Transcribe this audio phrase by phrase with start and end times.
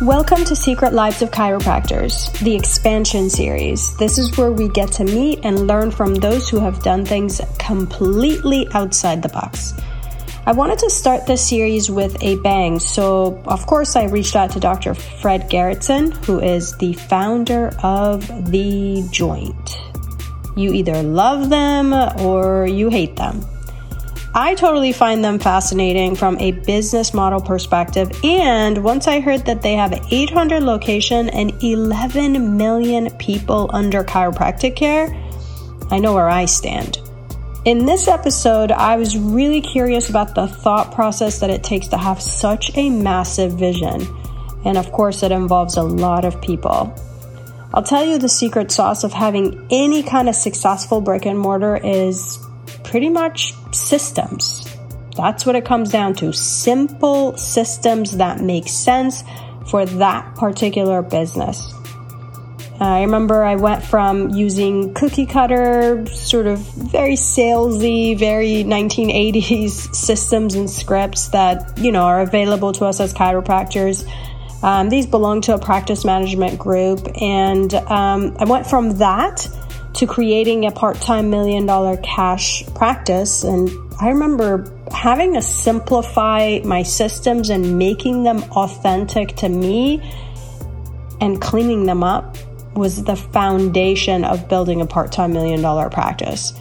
[0.00, 3.96] Welcome to Secret Lives of Chiropractors, the expansion series.
[3.98, 7.40] This is where we get to meet and learn from those who have done things
[7.58, 9.74] completely outside the box.
[10.44, 14.50] I wanted to start this series with a bang, so of course I reached out
[14.52, 14.94] to Dr.
[14.94, 19.78] Fred Gerritsen, who is the founder of The Joint.
[20.56, 23.44] You either love them or you hate them.
[24.34, 28.10] I totally find them fascinating from a business model perspective.
[28.24, 34.74] And once I heard that they have 800 location and 11 million people under chiropractic
[34.74, 35.14] care,
[35.90, 36.98] I know where I stand.
[37.66, 41.98] In this episode, I was really curious about the thought process that it takes to
[41.98, 44.00] have such a massive vision.
[44.64, 46.94] And of course, it involves a lot of people.
[47.74, 51.76] I'll tell you the secret sauce of having any kind of successful brick and mortar
[51.76, 52.38] is
[52.84, 54.68] pretty much systems.
[55.16, 59.22] That's what it comes down to simple systems that make sense
[59.68, 61.72] for that particular business.
[62.80, 70.54] I remember I went from using cookie cutter, sort of very salesy, very 1980s systems
[70.54, 74.08] and scripts that, you know, are available to us as chiropractors.
[74.64, 77.06] Um, these belong to a practice management group.
[77.20, 79.46] And um, I went from that
[79.94, 83.44] to creating a part time million dollar cash practice.
[83.44, 90.00] And I remember having to simplify my systems and making them authentic to me
[91.20, 92.36] and cleaning them up
[92.74, 96.52] was the foundation of building a part time million dollar practice.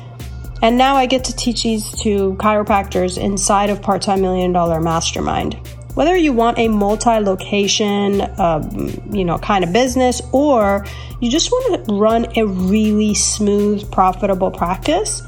[0.62, 4.80] And now I get to teach these to chiropractors inside of Part Time Million Dollar
[4.80, 5.56] Mastermind.
[5.96, 10.86] Whether you want a multi-location, um, you know, kind of business, or
[11.22, 15.22] you just want to run a really smooth, profitable practice,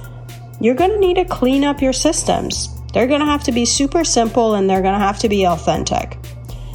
[0.60, 2.70] you're going to need to clean up your systems.
[2.94, 5.46] They're going to have to be super simple and they're going to have to be
[5.46, 6.18] authentic.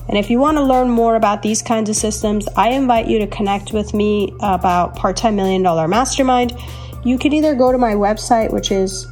[0.08, 3.18] And if you want to learn more about these kinds of systems, I invite you
[3.18, 6.56] to connect with me about Part Time Million Dollar Mastermind.
[7.04, 9.06] You can either go to my website, which is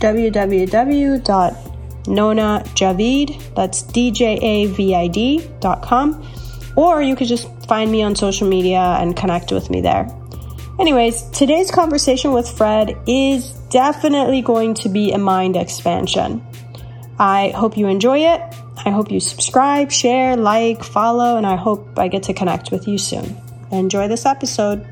[0.00, 1.70] www
[2.06, 2.64] Nona
[3.54, 6.26] that's D-J-A-V-I-D dot com,
[6.76, 10.08] or you could just find me on social media and connect with me there.
[10.78, 16.42] Anyways, today's conversation with Fred is definitely going to be a mind expansion.
[17.18, 18.40] I hope you enjoy it.
[18.86, 22.88] I hope you subscribe, share, like, follow, and I hope I get to connect with
[22.88, 23.36] you soon.
[23.70, 24.86] Enjoy this episode.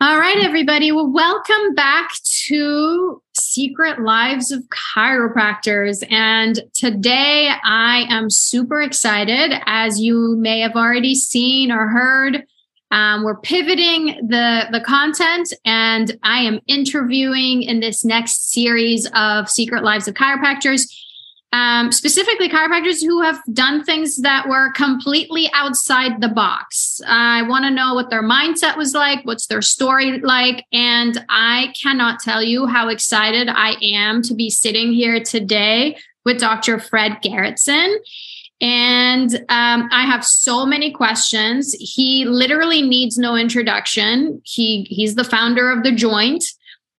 [0.00, 0.92] All right, everybody.
[0.92, 2.08] Well, welcome back
[2.46, 3.22] to
[3.56, 6.04] Secret Lives of Chiropractors.
[6.12, 9.50] And today I am super excited.
[9.64, 12.44] As you may have already seen or heard,
[12.90, 19.48] um, we're pivoting the, the content and I am interviewing in this next series of
[19.48, 20.94] Secret Lives of Chiropractors
[21.52, 27.00] um, specifically chiropractors who have done things that were completely outside the box.
[27.06, 31.72] I want to know what their mindset was like, what's their story like, and I
[31.80, 36.78] cannot tell you how excited I am to be sitting here today with Dr.
[36.78, 37.96] Fred Gerritsen.
[38.60, 41.74] And um, I have so many questions.
[41.78, 44.40] He literally needs no introduction.
[44.44, 46.42] He he's the founder of the Joint.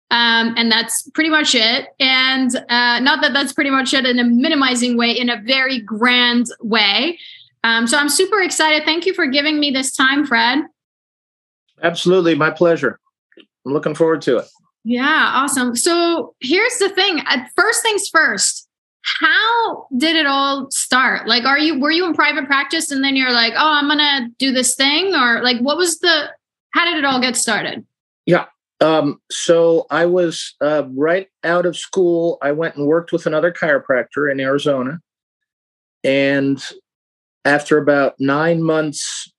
[0.09, 1.89] Um, and that's pretty much it.
[1.99, 5.81] And uh, not that that's pretty much it in a minimizing way, in a very
[5.81, 7.19] grand way.
[7.63, 8.85] Um, so I'm super excited.
[8.85, 10.59] Thank you for giving me this time, Fred.
[11.83, 12.35] Absolutely.
[12.35, 12.99] My pleasure.
[13.65, 14.45] I'm looking forward to it.
[14.85, 15.75] Yeah, awesome.
[15.75, 17.21] So here's the thing.
[17.55, 18.69] First things first.
[19.01, 21.27] How did it all start?
[21.27, 24.29] Like, are you were you in private practice and then you're like, oh, I'm gonna
[24.37, 26.29] do this thing, or like, what was the?
[26.71, 27.85] How did it all get started?
[28.25, 28.45] Yeah,
[28.79, 32.37] um, so I was uh, right out of school.
[32.41, 34.99] I went and worked with another chiropractor in Arizona.
[36.03, 36.63] And
[37.43, 39.31] after about nine months,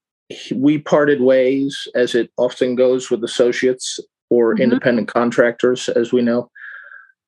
[0.55, 4.63] we parted ways, as it often goes with associates or mm-hmm.
[4.63, 6.51] independent contractors, as we know.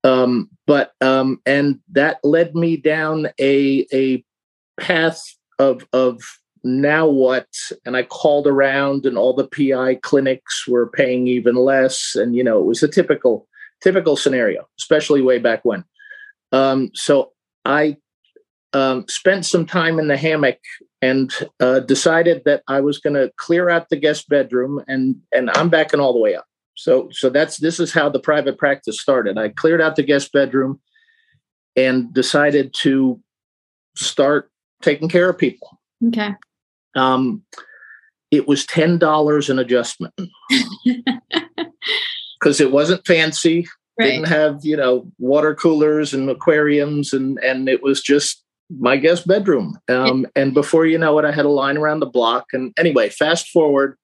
[0.03, 4.25] Um, but um, and that led me down a a
[4.81, 5.21] path
[5.59, 6.21] of of
[6.62, 7.49] now what?
[7.85, 12.15] And I called around, and all the PI clinics were paying even less.
[12.15, 13.47] And you know, it was a typical
[13.81, 15.85] typical scenario, especially way back when.
[16.53, 17.33] Um, so
[17.65, 17.97] I
[18.73, 20.59] um, spent some time in the hammock
[21.03, 25.51] and uh, decided that I was going to clear out the guest bedroom, and and
[25.55, 26.47] I'm backing all the way up.
[26.75, 29.39] So so that's this is how the private practice started.
[29.39, 30.81] I cleared out the guest bedroom
[31.77, 33.21] and decided to
[33.97, 34.51] start
[34.83, 35.79] taking care of people.
[36.09, 36.35] Okay
[36.95, 37.43] um,
[38.31, 40.15] it was ten dollars an adjustment
[42.39, 43.67] because it wasn't fancy.
[43.99, 44.07] right.
[44.07, 48.45] didn't have you know water coolers and aquariums, and and it was just
[48.79, 49.79] my guest bedroom.
[49.89, 52.47] Um, and before you know it, I had a line around the block.
[52.53, 53.97] And anyway, fast forward,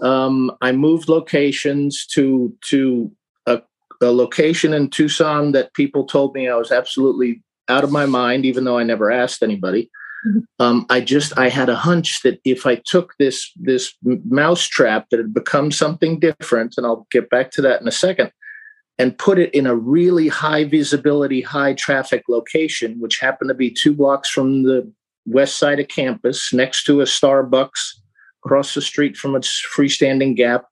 [0.00, 3.12] um, I moved locations to to
[3.46, 3.60] a,
[4.00, 8.46] a, location in Tucson that people told me I was absolutely out of my mind,
[8.46, 9.90] even though I never asked anybody.
[10.26, 10.38] Mm-hmm.
[10.58, 15.06] Um, I just I had a hunch that if I took this this mouse trap
[15.10, 18.32] that had become something different, and I'll get back to that in a second,
[18.98, 23.70] and put it in a really high visibility, high traffic location, which happened to be
[23.70, 24.92] two blocks from the
[25.26, 28.00] west side of campus, next to a Starbucks,
[28.44, 30.66] across the street from a freestanding Gap,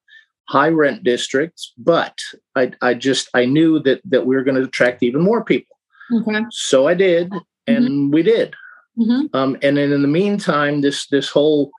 [0.49, 1.73] high rent districts.
[1.79, 2.19] But
[2.57, 5.77] I, I just I knew that that we were going to attract even more people.
[6.13, 6.45] Okay.
[6.51, 7.33] So I did,
[7.69, 8.11] and mm-hmm.
[8.11, 8.55] we did.
[8.99, 9.37] Mm-hmm.
[9.37, 11.71] Um, and then in the meantime, this this whole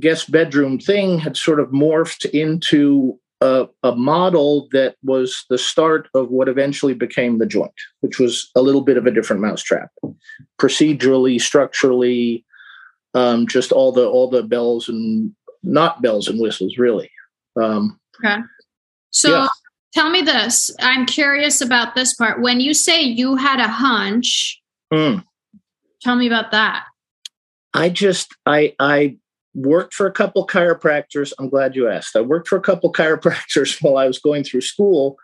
[0.00, 6.08] guest bedroom thing had sort of morphed into a, a, model that was the start
[6.14, 9.90] of what eventually became the joint, which was a little bit of a different mousetrap,
[10.58, 12.44] procedurally, structurally,
[13.14, 17.10] um, just all the all the bells and not bells and whistles, really.
[17.60, 18.38] Um, okay.
[19.10, 19.48] So yeah.
[19.92, 20.70] tell me this.
[20.80, 22.40] I'm curious about this part.
[22.40, 24.60] When you say you had a hunch,
[24.92, 25.22] mm.
[26.06, 26.86] Tell me about that.
[27.74, 29.18] I just I I
[29.54, 31.32] worked for a couple chiropractors.
[31.38, 32.14] I'm glad you asked.
[32.14, 35.16] I worked for a couple chiropractors while I was going through school.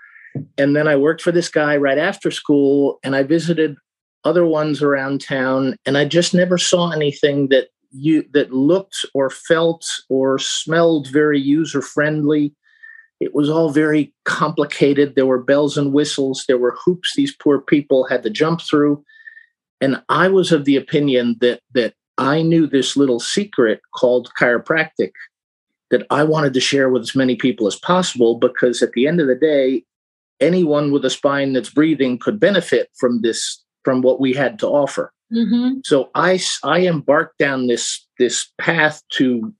[0.56, 3.76] And then I worked for this guy right after school and I visited
[4.24, 9.28] other ones around town and I just never saw anything that you that looked or
[9.28, 12.54] felt or smelled very user friendly.
[13.20, 15.14] It was all very complicated.
[15.14, 19.04] There were bells and whistles, there were hoops these poor people had to jump through.
[19.82, 25.10] And I was of the opinion that that I knew this little secret called chiropractic
[25.90, 29.20] that I wanted to share with as many people as possible because at the end
[29.20, 29.84] of the day,
[30.40, 34.66] anyone with a spine that's breathing could benefit from this, from what we had to
[34.66, 35.12] offer.
[35.32, 35.80] Mm-hmm.
[35.84, 39.52] So I, I embarked down this, this path to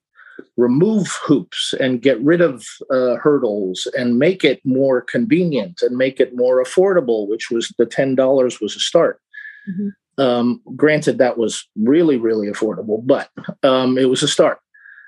[0.57, 6.21] remove hoops and get rid of uh, hurdles and make it more convenient and make
[6.21, 9.21] it more affordable, which was the $10 was a start.
[9.69, 9.89] Mm-hmm.
[10.19, 13.31] Um, granted, that was really, really affordable, but
[13.63, 14.59] um, it was a start.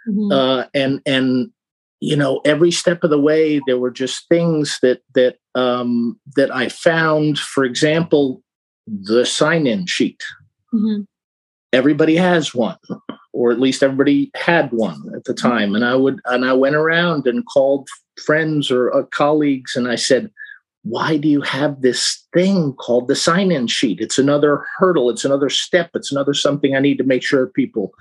[0.09, 0.33] Mm-hmm.
[0.33, 1.51] Uh, and and
[2.01, 6.55] you know, every step of the way, there were just things that that um, that
[6.55, 7.39] I found.
[7.39, 8.43] For example,
[8.87, 10.23] the sign-in sheet.
[10.73, 11.03] Mm-hmm.
[11.73, 12.77] Everybody has one,
[13.33, 15.75] or at least everybody had one at the time.
[15.75, 17.89] And I would and I went around and called
[18.25, 20.31] friends or uh, colleagues, and I said,
[20.85, 24.01] why do you have this thing called the sign in sheet?
[24.01, 27.93] It's another hurdle, it's another step, it's another something I need to make sure people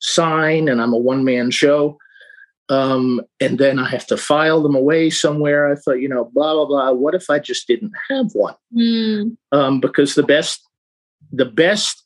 [0.00, 1.98] sign, and I'm a one man show.
[2.70, 5.70] Um, and then I have to file them away somewhere.
[5.70, 6.92] I thought, you know, blah blah blah.
[6.92, 8.54] What if I just didn't have one?
[8.74, 9.36] Mm.
[9.52, 10.62] Um, because the best,
[11.32, 12.04] the best,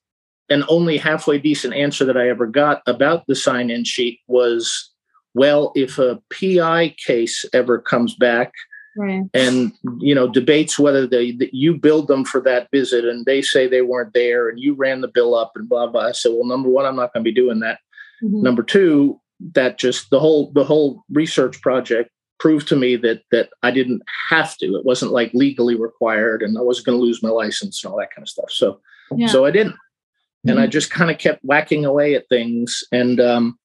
[0.48, 4.90] and only halfway decent answer that I ever got about the sign-in sheet was,
[5.34, 8.52] well, if a PI case ever comes back,
[8.96, 9.22] right.
[9.34, 13.66] and you know debates whether they you build them for that visit and they say
[13.66, 16.08] they weren't there and you ran the bill up and blah blah.
[16.08, 17.78] I said, well, number one, I'm not going to be doing that.
[18.22, 18.42] Mm-hmm.
[18.42, 19.20] Number two,
[19.54, 24.02] that just the whole the whole research project proved to me that that I didn't
[24.28, 24.76] have to.
[24.76, 27.98] It wasn't like legally required, and I wasn't going to lose my license and all
[27.98, 28.50] that kind of stuff.
[28.50, 28.80] So,
[29.16, 29.26] yeah.
[29.26, 30.50] so I didn't, mm-hmm.
[30.50, 30.70] and I mm-hmm.
[30.70, 33.58] just kind of kept whacking away at things, and um,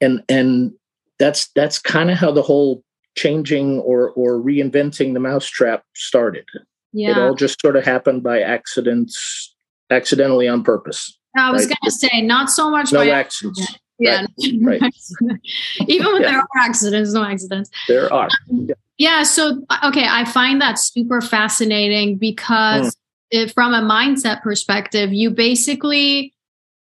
[0.00, 0.72] and and
[1.18, 2.83] that's that's kind of how the whole
[3.16, 6.46] changing or or reinventing the mousetrap started.
[6.92, 7.10] Yeah.
[7.10, 9.54] It all just sort of happened by accidents,
[9.90, 11.18] accidentally on purpose.
[11.36, 11.70] I was right?
[11.70, 13.60] going to say, not so much no by accidents.
[13.60, 13.80] Accident.
[13.98, 14.26] Yeah.
[14.62, 14.80] Right.
[14.80, 14.94] right.
[15.88, 16.30] Even when yeah.
[16.30, 17.70] there are accidents, no accidents.
[17.88, 18.28] There are.
[18.50, 18.74] Um, yeah.
[18.98, 19.22] yeah.
[19.24, 22.98] So, okay, I find that super fascinating because mm.
[23.32, 26.32] if, from a mindset perspective, you basically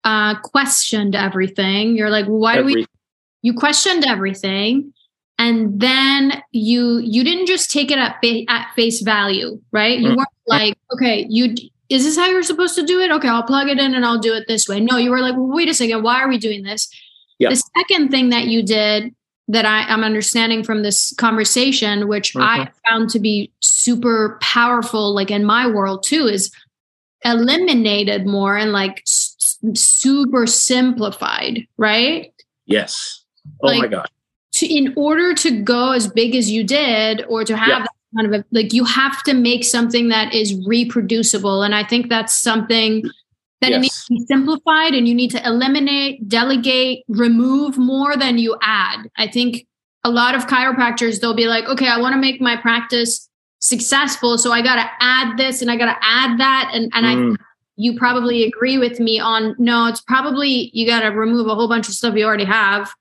[0.05, 1.97] uh, questioned everything.
[1.97, 2.87] You're like, why Every- do we?
[3.43, 4.93] You questioned everything
[5.39, 10.09] and then you you didn't just take it at, fa- at face value right you
[10.09, 10.17] mm-hmm.
[10.17, 11.55] weren't like okay you
[11.89, 14.19] is this how you're supposed to do it okay i'll plug it in and i'll
[14.19, 16.39] do it this way no you were like well, wait a second why are we
[16.39, 16.89] doing this
[17.39, 17.51] yep.
[17.51, 19.15] the second thing that you did
[19.51, 22.43] that I, am understanding from this conversation, which mm-hmm.
[22.43, 26.53] I found to be super powerful, like in my world too, is
[27.25, 32.31] eliminated more and like s- super simplified, right?
[32.67, 33.25] Yes.
[33.63, 34.09] Oh like, my God
[34.59, 37.79] to in order to go as big as you did or to have yeah.
[37.81, 41.85] that kind of a, like you have to make something that is reproducible and i
[41.85, 43.03] think that's something
[43.61, 43.81] that yes.
[43.81, 49.11] needs to be simplified and you need to eliminate delegate remove more than you add
[49.17, 49.67] i think
[50.05, 53.29] a lot of chiropractors they'll be like okay i want to make my practice
[53.61, 54.39] successful.
[54.39, 56.71] So I got to add this and I got to add that.
[56.73, 57.37] And, and mm.
[57.37, 57.45] I,
[57.77, 61.69] you probably agree with me on no, it's probably, you got to remove a whole
[61.69, 62.93] bunch of stuff you already have.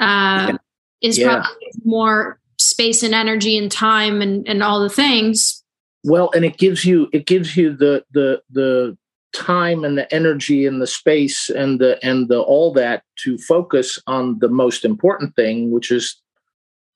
[0.00, 0.56] Uh,
[1.02, 1.42] is yeah.
[1.42, 5.62] probably more space and energy and time and, and all the things.
[6.04, 8.96] Well, and it gives you, it gives you the, the, the,
[9.32, 13.98] time and the energy and the space and the and the all that to focus
[14.06, 16.20] on the most important thing which is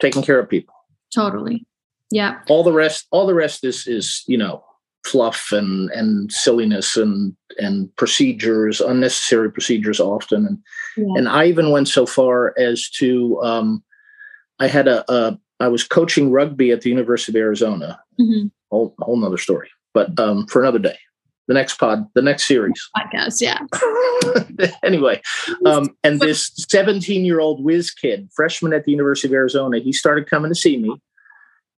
[0.01, 0.75] taking care of people
[1.15, 1.65] totally
[2.11, 4.65] yeah all the rest all the rest is is you know
[5.05, 10.59] fluff and and silliness and and procedures unnecessary procedures often and
[10.97, 11.15] yeah.
[11.17, 13.83] and i even went so far as to um
[14.61, 18.47] i had a, a i was coaching rugby at the university of arizona mm-hmm.
[18.71, 20.97] whole whole nother story but um for another day
[21.47, 22.91] the next pod, the next series.
[22.97, 23.61] Podcast, yeah.
[24.83, 25.21] anyway,
[25.67, 29.93] um, and this 17 year old whiz kid, freshman at the University of Arizona, he
[29.93, 30.91] started coming to see me.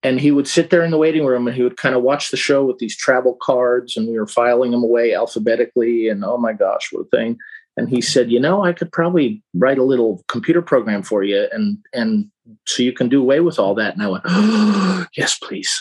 [0.06, 2.30] And he would sit there in the waiting room and he would kind of watch
[2.30, 6.06] the show with these travel cards, and we were filing them away alphabetically.
[6.08, 7.38] And oh my gosh, what a thing!
[7.76, 11.48] And he said, "You know, I could probably write a little computer program for you,
[11.50, 12.30] and and
[12.66, 15.72] so you can do away with all that." And I went, oh, "Yes, please."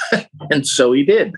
[0.50, 1.32] and so he did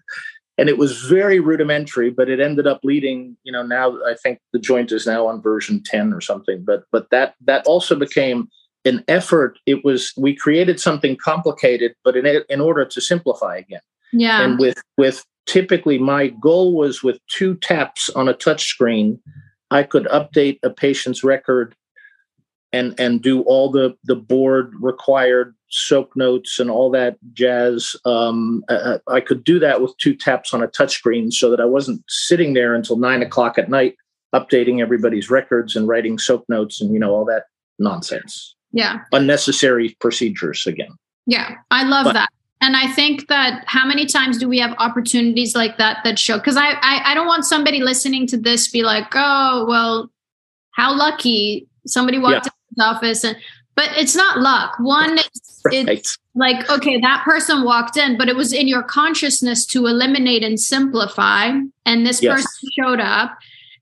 [0.58, 4.38] and it was very rudimentary but it ended up leading you know now i think
[4.52, 8.48] the joint is now on version 10 or something but but that that also became
[8.84, 13.80] an effort it was we created something complicated but in in order to simplify again
[14.12, 19.18] yeah and with with typically my goal was with two taps on a touch screen
[19.70, 21.74] i could update a patient's record
[22.72, 27.96] and and do all the the board required soap notes and all that jazz.
[28.04, 31.64] Um, uh, I could do that with two taps on a touchscreen, so that I
[31.64, 33.96] wasn't sitting there until nine o'clock at night
[34.34, 37.44] updating everybody's records and writing soap notes and you know all that
[37.78, 38.54] nonsense.
[38.72, 40.90] Yeah, unnecessary procedures again.
[41.26, 42.28] Yeah, I love but, that.
[42.60, 46.38] And I think that how many times do we have opportunities like that that show?
[46.38, 50.10] Because I, I I don't want somebody listening to this be like, oh well,
[50.72, 53.36] how lucky somebody walked yeah office and
[53.74, 55.88] but it's not luck one it's, right.
[55.88, 60.42] it's like okay that person walked in but it was in your consciousness to eliminate
[60.42, 61.50] and simplify
[61.84, 62.34] and this yes.
[62.34, 63.36] person showed up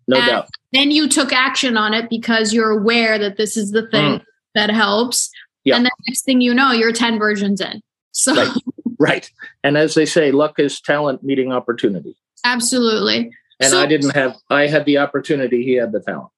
[0.08, 3.86] no doubt then you took action on it because you're aware that this is the
[3.88, 4.24] thing mm.
[4.54, 5.30] That helps
[5.64, 5.76] yep.
[5.76, 7.80] and the next thing you know you're 10 versions in
[8.12, 8.56] so right.
[8.98, 9.30] right
[9.64, 13.30] and as they say luck is talent meeting opportunity absolutely
[13.60, 16.30] and so, i didn't have i had the opportunity he had the talent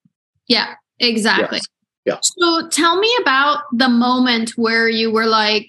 [0.48, 1.66] yeah exactly yes.
[2.04, 2.18] Yeah.
[2.20, 5.68] So tell me about the moment where you were like,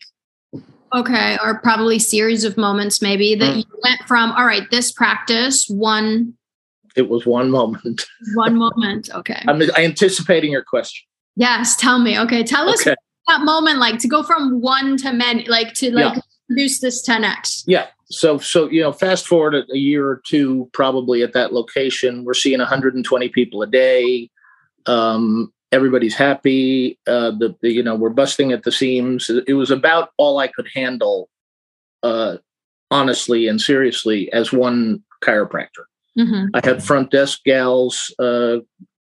[0.94, 3.58] okay, or probably series of moments maybe that mm.
[3.58, 6.34] you went from, all right, this practice, one.
[6.96, 8.04] It was one moment.
[8.36, 9.10] one moment.
[9.14, 9.42] Okay.
[9.48, 11.06] I'm anticipating your question.
[11.36, 11.76] Yes.
[11.76, 12.20] Tell me.
[12.20, 12.44] Okay.
[12.44, 12.96] Tell us okay.
[13.28, 16.22] that moment like to go from one to many, like to like yeah.
[16.48, 17.64] produce this 10x.
[17.68, 17.88] Yeah.
[18.10, 22.36] So, so, you know, fast forward a year or two, probably at that location, we're
[22.36, 24.30] seeing 120 people a day.
[24.86, 27.00] Um, everybody's happy.
[27.08, 29.30] Uh, the, the, you know we're busting at the seams.
[29.48, 31.30] It was about all I could handle,
[32.04, 32.38] uh,
[32.92, 35.86] honestly and seriously, as one chiropractor.
[36.18, 36.46] Mm-hmm.
[36.54, 38.58] I had front desk gals, uh,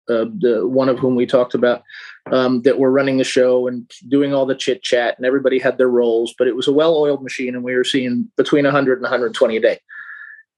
[0.10, 1.84] uh, the, one of whom we talked about,
[2.32, 5.78] um, that were running the show and doing all the chit chat, and everybody had
[5.78, 6.34] their roles.
[6.38, 9.62] But it was a well-oiled machine, and we were seeing between 100 and 120 a
[9.62, 9.80] day.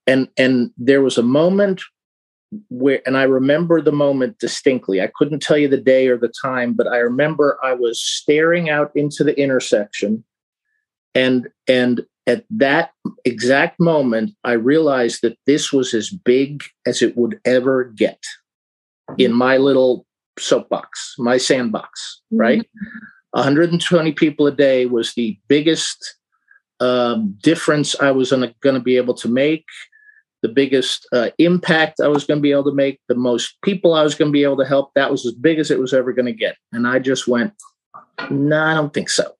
[0.07, 1.81] And and there was a moment
[2.69, 5.01] where and I remember the moment distinctly.
[5.01, 8.69] I couldn't tell you the day or the time, but I remember I was staring
[8.69, 10.23] out into the intersection
[11.15, 12.91] and and at that
[13.25, 18.21] exact moment I realized that this was as big as it would ever get
[19.17, 20.05] in my little
[20.39, 22.41] soapbox, my sandbox, mm-hmm.
[22.41, 22.69] right?
[23.31, 26.17] 120 people a day was the biggest
[26.79, 29.65] um, difference I was going to be able to make
[30.43, 33.93] the biggest uh, impact I was going to be able to make, the most people
[33.93, 34.91] I was going to be able to help.
[34.93, 36.57] That was as big as it was ever going to get.
[36.73, 37.53] And I just went,
[38.29, 39.31] no, nah, I don't think so.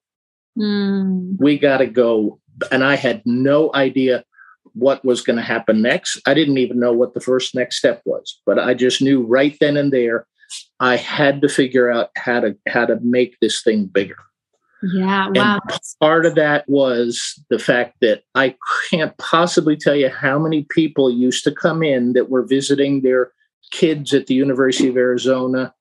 [0.58, 1.36] Mm.
[1.38, 2.40] We got to go.
[2.72, 4.24] And I had no idea
[4.72, 6.20] what was going to happen next.
[6.26, 9.56] I didn't even know what the first next step was, but I just knew right
[9.60, 10.26] then and there
[10.80, 14.18] I had to figure out how to how to make this thing bigger.
[14.92, 15.60] Yeah, wow.
[15.62, 18.54] And part of that was the fact that I
[18.90, 23.32] can't possibly tell you how many people used to come in that were visiting their
[23.70, 25.72] kids at the University of Arizona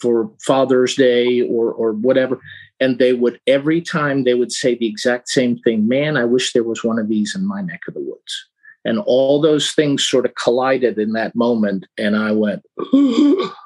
[0.00, 2.40] for Father's Day or or whatever.
[2.80, 6.52] And they would every time they would say the exact same thing, man, I wish
[6.52, 8.48] there was one of these in my neck of the woods.
[8.84, 11.86] And all those things sort of collided in that moment.
[11.96, 12.62] And I went,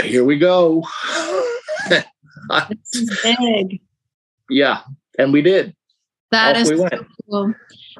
[0.00, 0.84] here we go.
[1.88, 2.04] this
[2.94, 3.80] is big.
[4.48, 4.82] Yeah,
[5.18, 5.74] and we did.
[6.30, 6.88] That Off is we so
[7.30, 7.54] cool.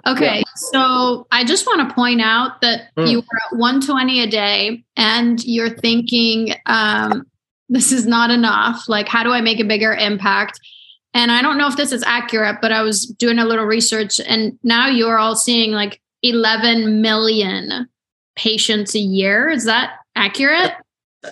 [0.07, 3.11] Okay, so I just want to point out that Mm.
[3.11, 7.25] you are at 120 a day and you're thinking, um,
[7.69, 8.89] this is not enough.
[8.89, 10.59] Like, how do I make a bigger impact?
[11.15, 14.19] And I don't know if this is accurate, but I was doing a little research
[14.19, 17.87] and now you're all seeing like 11 million
[18.35, 19.51] patients a year.
[19.51, 20.73] Is that accurate?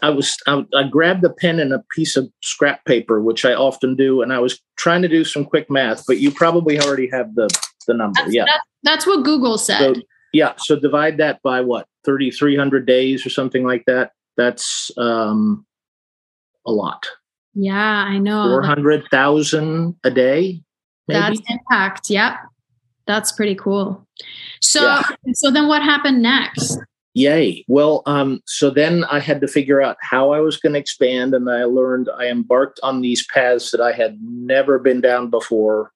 [0.02, 3.54] I was I, I grabbed a pen and a piece of scrap paper, which I
[3.54, 6.04] often do, and I was trying to do some quick math.
[6.06, 7.48] But you probably already have the
[7.86, 8.20] the number.
[8.20, 9.96] That's, yeah, that's, that's what Google said.
[9.96, 10.52] So, yeah.
[10.58, 14.12] So divide that by what thirty three hundred days or something like that.
[14.36, 15.66] That's um,
[16.66, 17.06] a lot.
[17.54, 18.44] yeah, I know.
[18.44, 20.62] Four hundred thousand a day.
[21.08, 21.20] Maybe?
[21.20, 22.10] That's impact.
[22.10, 22.34] Yep.
[23.06, 24.06] That's pretty cool.
[24.60, 25.02] So Yeah.
[25.32, 26.78] so then what happened next?
[27.14, 27.64] Yay.
[27.66, 31.34] Well, um, so then I had to figure out how I was going to expand,
[31.34, 35.90] and I learned I embarked on these paths that I had never been down before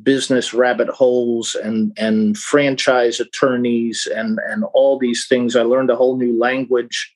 [0.00, 5.56] business rabbit holes and and franchise attorneys and and all these things.
[5.56, 7.12] I learned a whole new language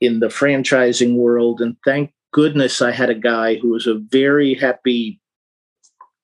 [0.00, 4.54] in the franchising world and thank goodness i had a guy who was a very
[4.54, 5.20] happy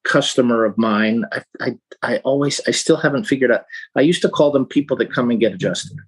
[0.04, 1.24] customer of mine.
[1.32, 3.64] I i, I always i still haven't figured out
[3.96, 5.98] i used to call them people that come and get adjusted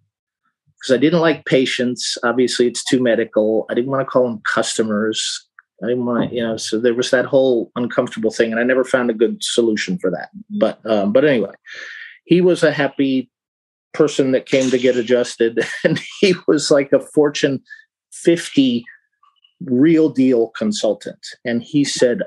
[0.86, 2.16] because I didn't like patients.
[2.22, 3.66] Obviously, it's too medical.
[3.68, 5.44] I didn't want to call them customers.
[5.82, 6.56] I didn't want to, you know.
[6.56, 10.10] So there was that whole uncomfortable thing, and I never found a good solution for
[10.10, 10.30] that.
[10.48, 11.52] But, um, but anyway,
[12.24, 13.30] he was a happy
[13.94, 17.62] person that came to get adjusted, and he was like a Fortune
[18.12, 18.84] 50
[19.64, 21.26] real deal consultant.
[21.44, 22.22] And he said,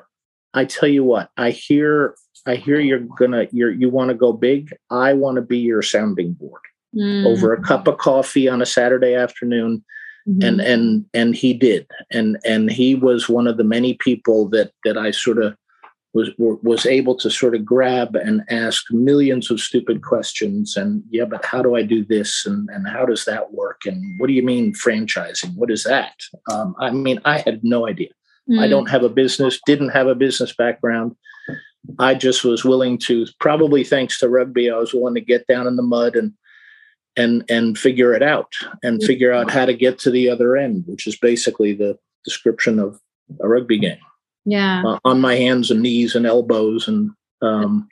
[0.53, 4.33] "I tell you what, I hear, I hear you're gonna, you're, you want to go
[4.33, 4.75] big.
[4.91, 6.61] I want to be your sounding board."
[6.95, 9.83] Mm, over a cup of coffee on a Saturday afternoon.
[10.27, 10.43] Mhm.
[10.47, 11.87] and and and he did.
[12.11, 15.55] And and he was one of the many people that that I sort of
[16.13, 21.25] was was able to sort of grab and ask millions of stupid questions and yeah
[21.25, 22.43] but how do I do this?
[22.45, 23.81] And and how does that work?
[23.85, 25.55] And what do you mean franchising?
[25.55, 26.15] What is that?
[26.51, 28.09] Um, I mean I had no idea.
[28.49, 31.15] I Mm, don't have a business, didn't have a business background.
[31.99, 35.65] I just was willing to, probably thanks to rugby, I was willing to get down
[35.67, 36.33] in the mud and
[37.17, 40.83] and and figure it out and figure out how to get to the other end,
[40.87, 42.99] which is basically the description of
[43.41, 43.97] a rugby game.
[44.45, 44.83] yeah.
[44.85, 47.87] Uh, on my hands and knees and elbows and um,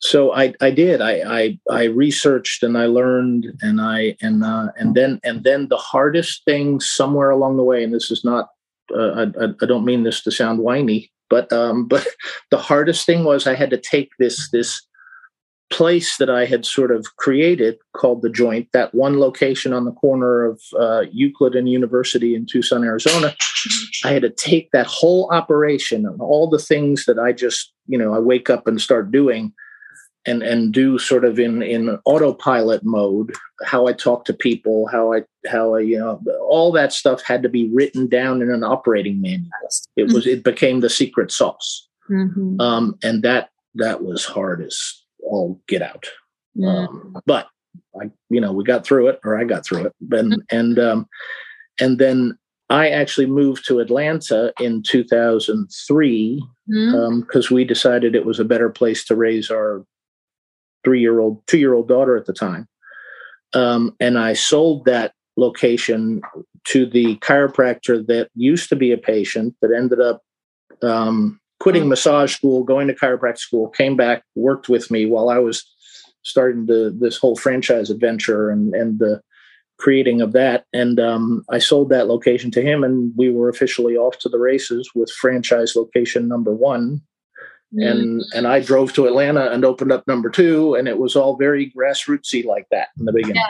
[0.00, 4.68] so I, I did I, I I researched and I learned and I and uh,
[4.76, 8.48] and then and then the hardest thing somewhere along the way and this is not
[8.94, 12.06] uh, I, I- I don't mean this to sound whiny but um, but
[12.50, 14.82] the hardest thing was I had to take this this
[15.72, 19.92] place that I had sort of created called the joint that one location on the
[19.92, 23.34] corner of uh, Euclid and University in Tucson Arizona
[24.04, 27.98] I had to take that whole operation and all the things that I just, you
[27.98, 29.52] know, I wake up and start doing
[30.24, 35.12] and and do sort of in in autopilot mode, how I talk to people, how
[35.12, 38.62] I how I, you know, all that stuff had to be written down in an
[38.62, 39.50] operating manual.
[39.96, 41.88] It was it became the secret sauce.
[42.08, 42.60] Mhm.
[42.60, 46.06] Um and that that was hard as all get out
[46.56, 46.88] Mm.
[46.88, 47.46] um, but
[47.98, 51.06] I, you know, we got through it, or I got through it, and and um,
[51.80, 52.36] and then
[52.68, 57.20] I actually moved to Atlanta in 2003 Mm.
[57.20, 59.84] because we decided it was a better place to raise our
[60.84, 62.68] three-year-old, two-year-old daughter at the time,
[63.54, 66.20] um, and I sold that location
[66.64, 70.22] to the chiropractor that used to be a patient that ended up
[70.82, 75.38] um, quitting massage school, going to chiropractic school, came back, worked with me while I
[75.38, 75.64] was
[76.22, 79.22] starting to this whole franchise adventure and and the
[79.78, 80.64] creating of that.
[80.72, 84.40] And um, I sold that location to him, and we were officially off to the
[84.40, 87.00] races with franchise location number one.
[87.72, 87.90] Mm.
[87.90, 91.36] And and I drove to Atlanta and opened up number two, and it was all
[91.36, 93.42] very grassrootsy like that in the beginning.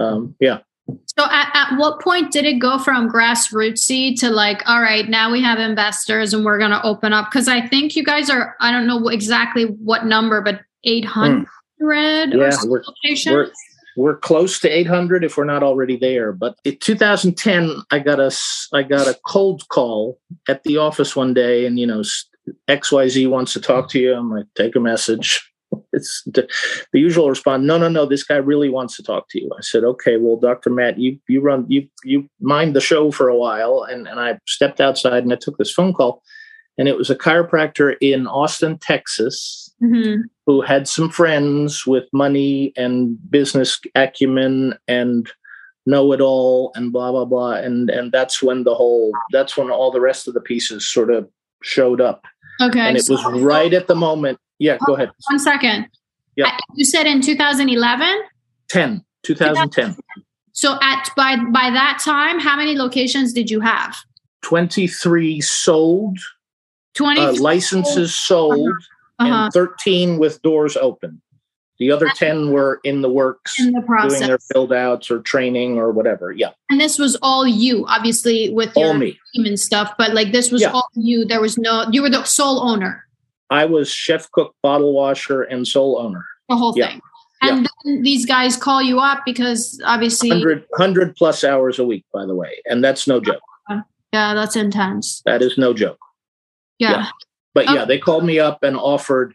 [0.00, 0.58] Um, yeah.
[0.88, 5.30] So at, at what point did it go from grassrootsy to like, all right, now
[5.30, 7.30] we have investors and we're going to open up?
[7.30, 11.46] Because I think you guys are, I don't know exactly what number, but 800
[11.80, 13.34] Yeah, we're- locations?
[13.34, 13.50] we're
[13.94, 18.34] we're close to 800 if we're not already there but in 2010 i got a
[18.72, 20.18] i got a cold call
[20.48, 22.02] at the office one day and you know
[22.68, 25.51] xyz wants to talk to you i'm like take a message
[25.92, 26.48] it's the,
[26.92, 29.84] usual response no no no this guy really wants to talk to you i said
[29.84, 33.82] okay well dr matt you you run you you mind the show for a while
[33.90, 36.22] and and i stepped outside and i took this phone call
[36.78, 40.22] and it was a chiropractor in austin texas Mhm.
[40.46, 45.28] who had some friends with money and business acumen and
[45.86, 49.70] know it all and blah blah blah and and that's when the whole that's when
[49.70, 51.28] all the rest of the pieces sort of
[51.64, 52.24] showed up
[52.60, 52.78] Okay.
[52.78, 55.10] and it was right at the moment Yeah, go ahead.
[55.28, 55.88] One second.
[56.36, 56.46] Yep.
[56.46, 58.22] I- You said in 2011.
[58.68, 59.96] 10, 2010.
[60.52, 63.96] So at by by that time, how many locations did you have?
[64.42, 66.18] 23 sold,
[66.94, 67.20] Twenty.
[67.20, 68.70] uh, licenses sold,
[69.18, 69.44] uh-huh.
[69.44, 71.20] and 13 with doors open.
[71.78, 74.20] The other 10 were in the works, in the doing process.
[74.26, 76.30] their build outs or training or whatever.
[76.30, 79.18] Yeah, and this was all you, obviously, with your all me.
[79.34, 79.92] team and stuff.
[79.98, 80.70] But like this was Yeah.
[80.70, 81.24] all you.
[81.24, 81.86] There was no.
[81.90, 83.04] You were the sole owner.
[83.52, 86.24] I was chef, cook, bottle washer, and sole owner.
[86.48, 86.88] The whole Yeah.
[86.88, 87.00] thing.
[87.42, 92.04] And then these guys call you up because obviously, 100, 100 plus hours a week,
[92.14, 92.62] by the way.
[92.66, 93.42] And that's no joke.
[94.14, 95.22] yeah, that's intense.
[95.26, 95.98] That is no joke.
[96.78, 96.90] Yeah.
[96.92, 97.06] Yeah.
[97.54, 97.74] But Oh.
[97.74, 99.34] yeah, they called me up and offered.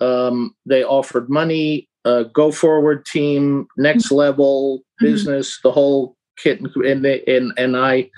[0.00, 5.04] Um, they offered money, uh, go forward team, next level Mhm.
[5.06, 8.10] business, the whole kit, and and they, and and I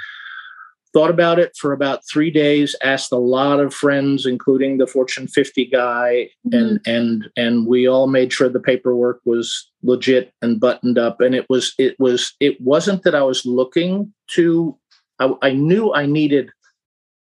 [0.92, 2.74] thought about it for about three days.
[2.82, 8.06] Asked a lot of friends, including the Fortune 50 guy, and and and we all
[8.08, 11.20] made sure the paperwork was legit and buttoned up.
[11.20, 14.76] And it was it was it wasn't that I was looking to.
[15.18, 16.50] I, I knew I needed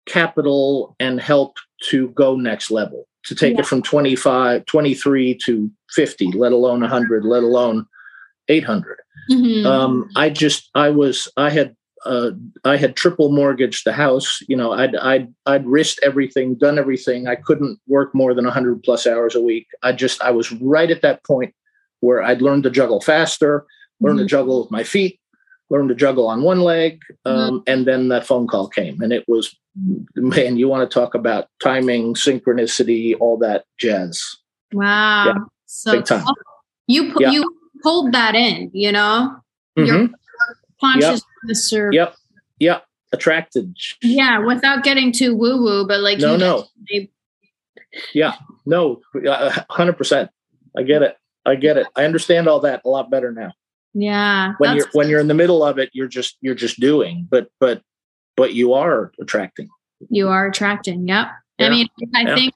[0.06, 1.58] capital and help
[1.90, 3.60] to go next level to take Yeah.
[3.62, 7.86] it from 25 23 to 50 let alone 100 let alone
[8.48, 8.98] 800
[9.30, 9.66] Mhm.
[9.66, 12.32] um i just i was i had uh
[12.64, 17.28] i had triple mortgaged the house you know i'd i'd i'd risked everything done everything
[17.28, 20.92] i couldn't work more than 100 plus hours a week i just i was right
[20.92, 21.54] at that point
[22.00, 23.66] where i'd learned to juggle faster
[24.00, 24.28] learn to Mhm.
[24.28, 25.20] juggle with my feet
[25.70, 29.26] learn to juggle on one leg um, and then that phone call came and it
[29.28, 29.56] was
[30.16, 34.22] man you want to talk about timing synchronicity all that jazz
[34.74, 35.26] wow.
[35.26, 35.34] Yeah.
[35.66, 35.94] So
[36.88, 37.32] you pu- Yeah.
[37.32, 37.44] you
[37.84, 39.36] pulled that in, you know,
[39.76, 40.10] Your-
[40.82, 42.16] Consciousness or yep.
[42.60, 42.86] Yep.
[43.12, 43.76] Attracted.
[44.04, 46.66] Yeah, without getting too woo woo, but like no no.
[46.90, 47.10] they-
[48.14, 48.36] yeah.
[48.66, 50.30] No uh, 100%
[50.78, 51.18] i get it.
[51.46, 51.88] I get it.
[51.96, 53.52] I understand all that a lot better now.
[53.96, 57.28] Yeah, when you're when you're in the middle of it you're just you're just doing
[57.30, 57.82] but but
[58.38, 59.68] but you are attracting.
[60.10, 61.08] You are attracting.
[61.08, 61.28] Yep.
[61.60, 62.36] I mean, I Yeah.
[62.36, 62.54] think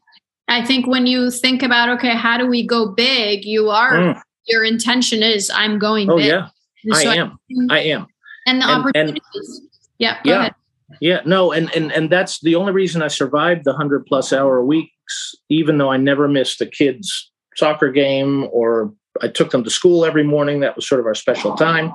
[0.47, 3.43] I think when you think about okay, how do we go big?
[3.45, 4.21] You are Mm.
[4.45, 6.27] your intention is I'm going oh big.
[6.27, 6.49] yeah.
[6.83, 7.37] And i so am.
[7.71, 8.05] i am
[8.47, 9.61] and the And- and- opportunities.
[9.99, 10.17] yeah.
[10.23, 10.39] Go Yeah.
[10.39, 10.53] ahead.
[11.01, 14.63] Yeah, no, and and and that's the only reason I survived the hundred plus hour
[14.63, 19.69] weeks, even though I never missed a kid's soccer game or I took them to
[19.71, 20.59] school every morning.
[20.59, 21.91] That was sort of our special time.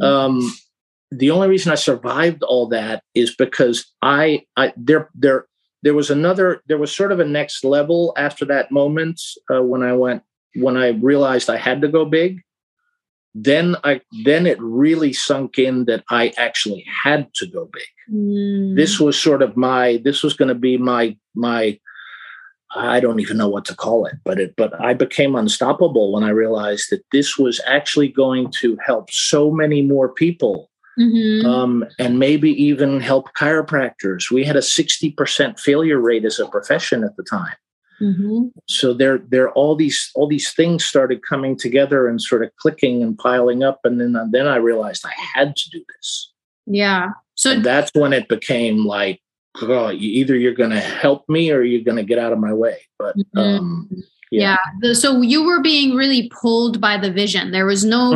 [0.00, 0.50] Um,
[1.10, 5.46] the only reason I survived all that is because I, I there there
[5.82, 9.20] there was another there was sort of a next level after that moment
[9.52, 10.22] uh, when I went
[10.54, 12.40] when I realized I had to go big.
[13.34, 18.74] Then I then it really sunk in that I actually had to go big Mm.
[18.74, 21.78] this was sort of my this was going to be my my
[22.74, 26.24] i don't even know what to call it but it but i became unstoppable when
[26.24, 30.68] i realized that this was actually going to help so many more people
[30.98, 31.44] Mhm.
[31.46, 37.04] um, and maybe even help chiropractors we had a 60% failure rate as a profession
[37.04, 37.54] at the time
[38.02, 38.50] Mhm.
[38.68, 43.02] so there there all these all these things started coming together and sort of clicking
[43.02, 46.32] and piling up and then then i realized i had to do this
[46.66, 47.10] Yeah.
[47.34, 49.20] So and that's when it became like
[49.62, 52.38] oh, you, either you're going to help me or you're going to get out of
[52.38, 53.58] my way but Mhm.
[53.58, 53.88] um
[54.30, 54.56] yeah.
[54.82, 54.92] yeah.
[54.94, 57.50] So you were being really pulled by the vision.
[57.50, 58.12] There was no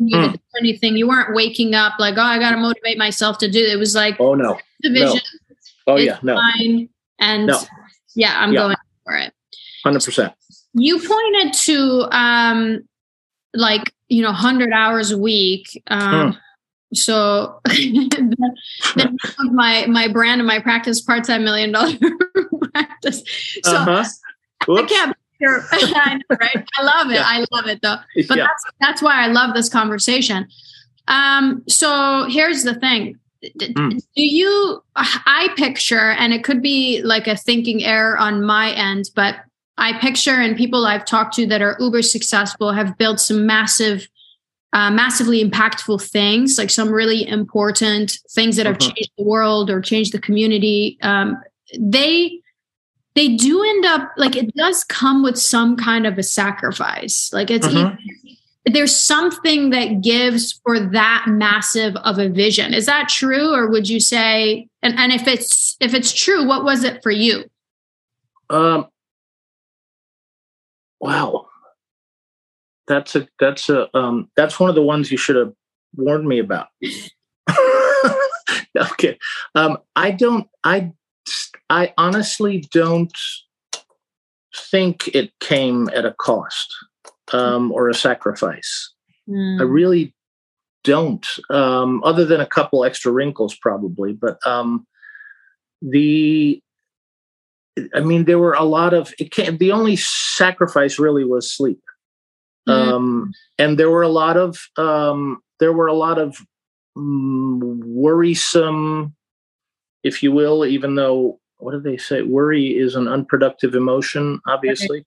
[0.00, 0.32] Mm.
[0.32, 0.96] to anything.
[0.96, 3.62] You weren't waking up like, oh, I got to motivate myself to do.
[3.62, 5.00] It was like oh no the no.
[5.12, 5.20] vision.
[5.86, 6.88] oh yeah no Fine,
[7.20, 7.60] and No.
[8.14, 8.60] yeah, I'm Yeah.
[8.60, 8.76] going
[9.08, 9.32] for it.
[9.84, 10.34] 100%
[10.74, 12.88] You pointed to um,
[13.54, 15.82] like you know, hundred hours a week.
[15.88, 16.38] Um, Hmm.
[16.94, 18.36] So the,
[18.96, 21.92] the my my brand and my practice part time million dollar
[22.72, 23.22] practice.
[23.62, 24.04] So uh-huh
[24.68, 25.16] I can't.
[25.40, 26.66] I know, right?
[26.78, 27.14] I love it.
[27.14, 27.24] Yeah.
[27.26, 27.96] I love it though.
[28.26, 30.48] But yeah that's that's why I love this conversation.
[31.08, 33.18] Um, so here's the thing.
[33.40, 33.92] D- Mm.
[34.16, 39.10] Do you I picture and it could be like a thinking error on my end,
[39.14, 39.36] but
[39.76, 44.08] I picture and people I've talked to that are uber successful have built some massive
[44.74, 48.82] uh, massively impactful things, like some really important things that have Mhm.
[48.94, 50.98] changed the world or changed the community.
[51.02, 51.36] Um,
[51.78, 52.40] they
[53.14, 57.30] they do end up like it does come with some kind of a sacrifice.
[57.32, 57.96] Like it's Mhm.
[58.64, 62.74] There's something that gives for that massive of a vision.
[62.74, 64.68] Is that true, or would you say?
[64.82, 67.44] And and if it's if it's true, what was it for you?
[68.50, 68.86] um
[71.00, 71.46] wow
[72.86, 75.52] that's a that's a um that's one of the ones you should have
[75.96, 76.68] warned me about
[78.76, 79.18] okay
[79.54, 80.90] um i don't i
[81.70, 83.16] i honestly don't
[84.54, 86.74] think it came at a cost
[87.32, 88.92] um, or a sacrifice.
[89.28, 89.60] Mm.
[89.60, 90.14] I really
[90.84, 94.12] don't, um, other than a couple extra wrinkles, probably.
[94.12, 94.86] But um,
[95.82, 96.62] the,
[97.94, 99.12] I mean, there were a lot of.
[99.18, 101.80] It can't, the only sacrifice really was sleep,
[102.68, 102.92] Mm.
[102.92, 106.36] um, and there were a lot of um, there were a lot of
[106.96, 109.14] mm, worrisome,
[110.04, 112.22] if you will, even though what do they say?
[112.22, 115.06] Worry is an unproductive emotion, obviously,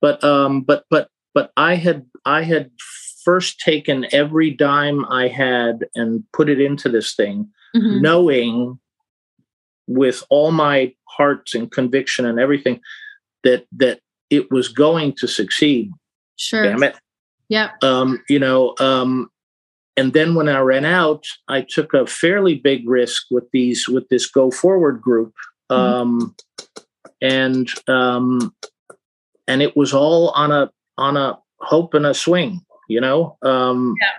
[0.00, 2.70] but um, but but but I had I had
[3.24, 8.00] first taken every dime I had and put it into this thing, Mhm.
[8.00, 8.78] knowing
[9.86, 12.80] with all my hearts and conviction and everything
[13.44, 15.90] that that it was going to succeed.
[16.36, 16.62] Sure.
[16.62, 16.96] Damn it.
[17.48, 17.70] Yeah.
[17.82, 19.30] Um, you know, um,
[19.96, 24.08] and then when I ran out, I took a fairly big risk with these with
[24.08, 25.32] this go forward group.
[25.70, 26.34] Um,
[27.20, 28.54] and um,
[29.46, 33.36] and it was all on a on a hope and a swing, you know.
[33.42, 34.10] Um, Yeah.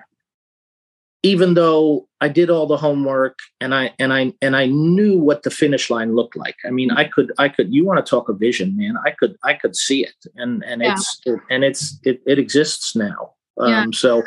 [1.22, 5.44] Even though I did all the homework and I and I and I knew what
[5.44, 6.56] the finish line looked like.
[6.65, 7.74] I mean, I could I could.
[7.74, 8.96] You want to talk a vision, man?
[9.06, 10.94] I could I could see it, and and Yeah.
[10.94, 13.34] it's it, and it's it, it exists now.
[13.58, 13.86] Um, Yeah.
[13.92, 14.24] So,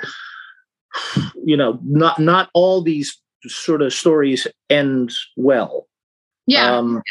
[1.42, 5.88] you know, not not all these sort of stories end well.
[6.46, 6.76] Yeah.
[6.76, 7.02] Um,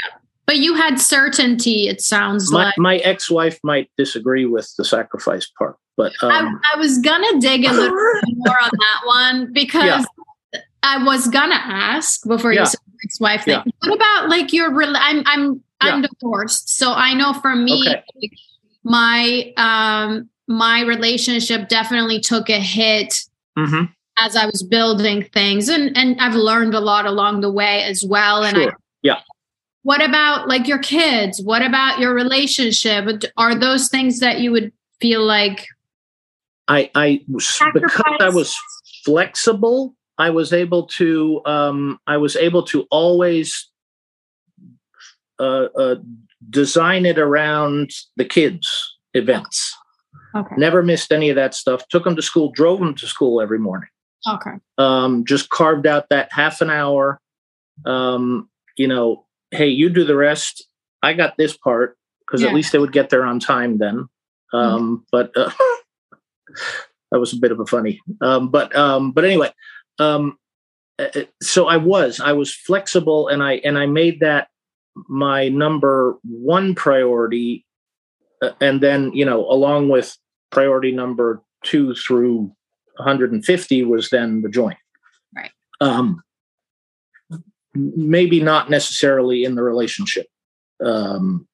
[0.46, 2.78] but you had certainty, it sounds my like.
[2.78, 7.40] my ex wife might disagree with the sacrifice part, but I, um, I was gonna
[7.40, 7.90] dig a little
[8.28, 10.06] more on that one because
[10.84, 12.62] I was gonna ask before Yeah.
[12.62, 13.54] you said ex-wife thing.
[13.66, 13.90] Yeah.
[13.90, 14.72] What about like your?
[14.84, 18.04] I'm I'm I'm divorced, so I know for me, Okay.
[18.22, 18.32] like,
[18.84, 23.24] my um my relationship definitely took a hit
[23.58, 27.84] mhm, as I was building things, and and I've learned a lot along the way
[27.84, 28.44] as well.
[28.44, 28.70] And I
[29.02, 29.22] Yeah.
[29.84, 31.42] What about like your kids?
[31.42, 33.24] What about your relationship?
[33.38, 35.66] Are those things that you would feel like
[36.68, 38.56] I I was- because I was
[39.04, 39.96] flexible.
[40.18, 43.70] I was able to um, I was able to always
[45.40, 45.96] uh, uh,
[46.50, 49.76] design it around the kids' events.
[50.36, 50.56] okay?
[50.58, 51.88] Never missed any of that stuff.
[51.90, 53.90] Took them to school, drove them to school every morning.
[54.32, 54.52] Okay.
[54.78, 57.20] um, just carved out that half an hour.
[57.88, 60.66] Um, you know, hey, you do the rest.
[61.04, 62.50] I got this part because Yeah.
[62.50, 64.08] at least they would get there on time then.
[64.54, 65.52] Um, But uh,
[67.12, 68.02] that was a bit of a funny.
[68.22, 69.52] Um, but um, but anyway,
[70.00, 70.38] um,
[71.00, 71.08] uh,
[71.42, 74.48] so I was I was flexible and I and I made that
[75.08, 77.66] my number one priority,
[78.42, 80.18] uh, and then you know along with
[80.52, 82.52] priority number two through
[82.98, 84.78] 150 was then the joint.
[85.36, 85.52] Right.
[85.80, 86.22] Um,
[87.74, 90.28] maybe not necessarily in the relationship
[90.84, 91.48] um,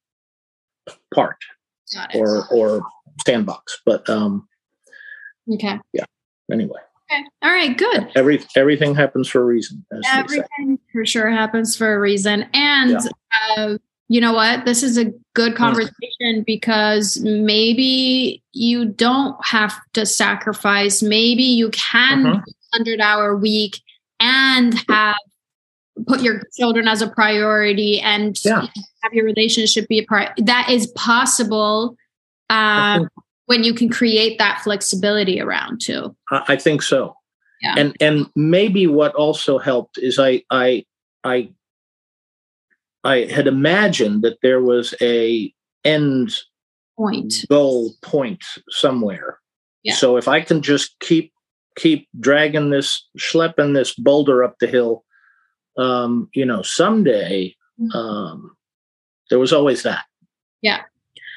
[1.14, 1.38] part
[2.14, 2.82] or or
[3.26, 4.48] sandbox, but um,
[5.54, 5.80] okay.
[5.94, 6.06] Yeah.
[6.52, 7.24] Anyway, Okay.
[7.42, 7.78] All right.
[7.78, 8.12] Good.
[8.16, 9.86] every everything happens for a reason.
[9.94, 10.04] As.
[10.12, 12.46] Everything for sure happens for a reason.
[12.54, 12.98] And
[13.58, 13.78] uh,
[14.10, 14.66] you know what?
[14.66, 21.02] This is a good conversation because maybe you don't have to sacrifice.
[21.02, 23.80] Maybe you can do hundred hour week
[24.20, 25.16] and have
[26.06, 28.68] put your children as a priority and Yeah.
[29.04, 30.32] have your relationship be a part.
[30.38, 31.96] That is possible
[32.50, 33.12] um, think-
[33.48, 36.16] when you can create that flexibility around too.
[36.32, 37.16] I, I think so.
[37.62, 37.76] Yeah.
[37.78, 40.86] And and maybe what also helped is I I
[41.24, 41.50] I
[43.04, 45.52] I had imagined that there was a
[45.84, 46.36] end
[46.98, 47.46] Point.
[47.50, 49.40] goal point somewhere.
[49.84, 49.94] Yeah.
[49.96, 51.32] So if I can just keep
[51.78, 55.04] keep dragging this schlepping this boulder up the hill,
[55.78, 57.56] um, you know, someday
[57.94, 58.56] um
[59.30, 60.06] there was always that.
[60.62, 60.82] Yeah.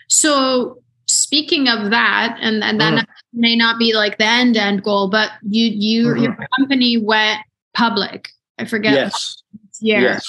[0.09, 3.07] So speaking of that, and, and that Mm.
[3.35, 6.23] may not be like the end end goal, but you you Mhm.
[6.23, 7.41] your company went
[7.75, 8.29] public.
[8.59, 9.43] I forget Yes.
[9.81, 10.01] year.
[10.01, 10.27] Yes.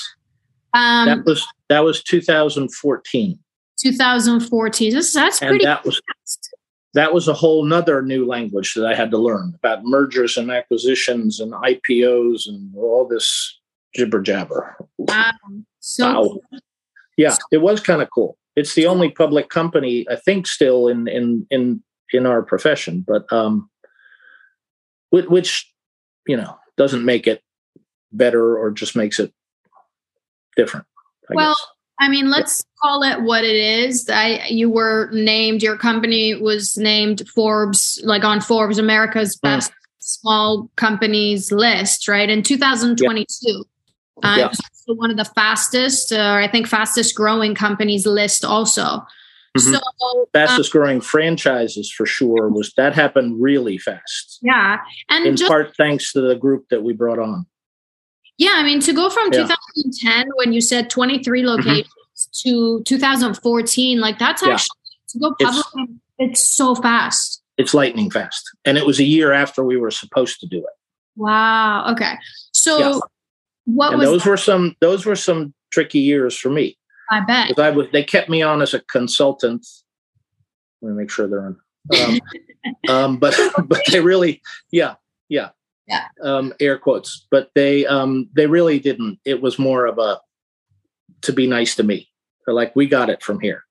[0.73, 3.39] Um that was that was 2014.
[3.79, 4.93] 2014.
[4.93, 6.53] This that's And pretty that was fast.
[6.93, 10.51] that was a whole nother new language that I had to learn about mergers and
[10.51, 13.59] acquisitions and IPOs and all this
[13.93, 14.75] jibber jabber.
[14.97, 15.31] Wow.
[15.79, 16.59] So Wow.
[17.17, 18.37] Yeah, it was kind of cool.
[18.55, 23.31] It's the only public company I think still in in in in our profession, but
[23.31, 23.69] um,
[25.09, 25.73] which, which
[26.27, 27.41] you know doesn't make it
[28.11, 29.33] better or just makes it
[30.55, 30.85] different.
[31.29, 31.67] I Well, guess.
[31.99, 34.09] I mean, let's call it what it is.
[34.09, 39.41] I you were named your company was named Forbes like on Forbes America's Mm.
[39.41, 42.29] best small companies list, right?
[42.29, 43.63] In 2022.
[44.23, 44.51] Uh, Yeah.
[44.87, 49.05] one of the fastest, uh, I think fastest growing companies list also.
[49.57, 49.73] Mhm.
[49.73, 54.39] So um, Fastest growing franchises for sure was that happened really fast.
[54.41, 57.45] yeah, and In just part thanks to the group that we brought on.
[58.37, 59.41] yeah, I mean to go from Yeah.
[59.43, 59.53] Mm-hmm.
[59.91, 61.87] 2010 when you said 23 locations
[62.43, 64.53] to 2014, like that's Yeah.
[64.53, 64.77] actually
[65.09, 65.89] to go It's- public.
[66.19, 67.41] It's so fast.
[67.57, 68.43] It's lightning fast.
[68.65, 70.75] And it was a year after we were supposed to do it.
[71.15, 71.91] Wow.
[71.91, 72.13] Okay.
[72.53, 72.99] So Yeah.
[73.75, 76.77] What and those were some those were some tricky years for me.
[77.09, 77.49] I bet.
[77.49, 79.65] Because I was they kept me on as a consultant.
[80.81, 81.57] Let me make sure they're on.
[81.99, 82.19] Um,
[82.89, 84.95] um, but but they really, yeah,
[85.29, 85.49] yeah,
[85.87, 86.05] Yeah.
[86.23, 89.19] Um, air quotes, but they um, they really didn't.
[89.25, 90.19] It was more of a
[91.21, 92.09] to be nice to me.
[92.45, 93.63] They're like, we got it from here,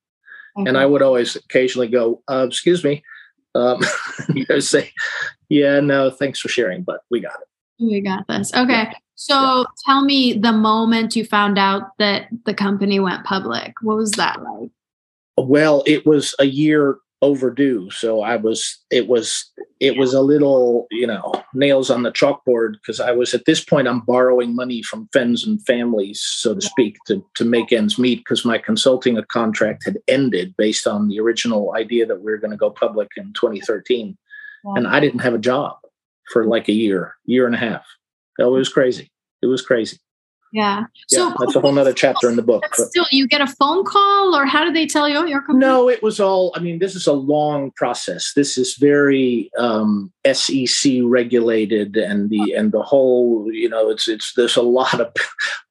[0.56, 3.02] and I would always occasionally go, uh, "Excuse me,"
[3.54, 3.82] um,
[4.60, 4.92] say,
[5.48, 7.48] "Yeah, no, thanks for sharing, but we got it."
[7.80, 8.52] We got this.
[8.54, 8.92] Okay.
[9.14, 13.74] So tell me the moment you found out that the company went public.
[13.82, 14.70] What was that like?
[15.36, 20.86] Well, it was a year overdue, so I was it was it was a little
[20.90, 24.82] you know nails on the chalkboard because I was at this point I'm borrowing money
[24.82, 29.18] from friends and families, so to speak, to to make ends meet because my consulting
[29.18, 32.70] a contract had ended based on the original idea that we were going to go
[32.70, 34.16] public in 2013,
[34.64, 35.76] and I didn't have a job
[36.32, 37.84] for like a year, year and a half.
[38.38, 39.10] So it was crazy.
[39.42, 39.98] It was crazy.
[40.52, 40.84] Yeah.
[41.10, 42.64] Yeah, that's a whole nother chapter in the book.
[42.74, 45.60] Still, you get a phone call, or how did they tell you your company?
[45.60, 46.52] No, it was all.
[46.56, 48.32] I mean, this is a long process.
[48.34, 53.48] This is very um, SEC regulated, and the and the whole.
[53.52, 55.12] You know, it's it's there's a lot of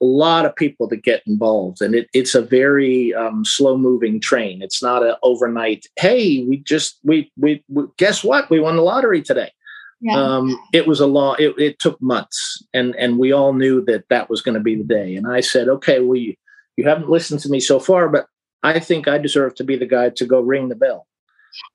[0.01, 4.21] a lot of people that get involved, and it, it's a very um, slow moving
[4.21, 4.61] train.
[4.61, 5.87] It's not a overnight.
[5.97, 8.49] Hey, we just we, we we guess what?
[8.49, 9.51] We won the lottery today.
[10.01, 10.15] Yeah.
[10.15, 11.35] Um, it was a long.
[11.39, 14.75] It, it took months, and and we all knew that that was going to be
[14.75, 15.15] the day.
[15.15, 16.35] And I said, okay, well, you,
[16.77, 18.27] you haven't listened to me so far, but
[18.63, 21.05] I think I deserve to be the guy to go ring the bell.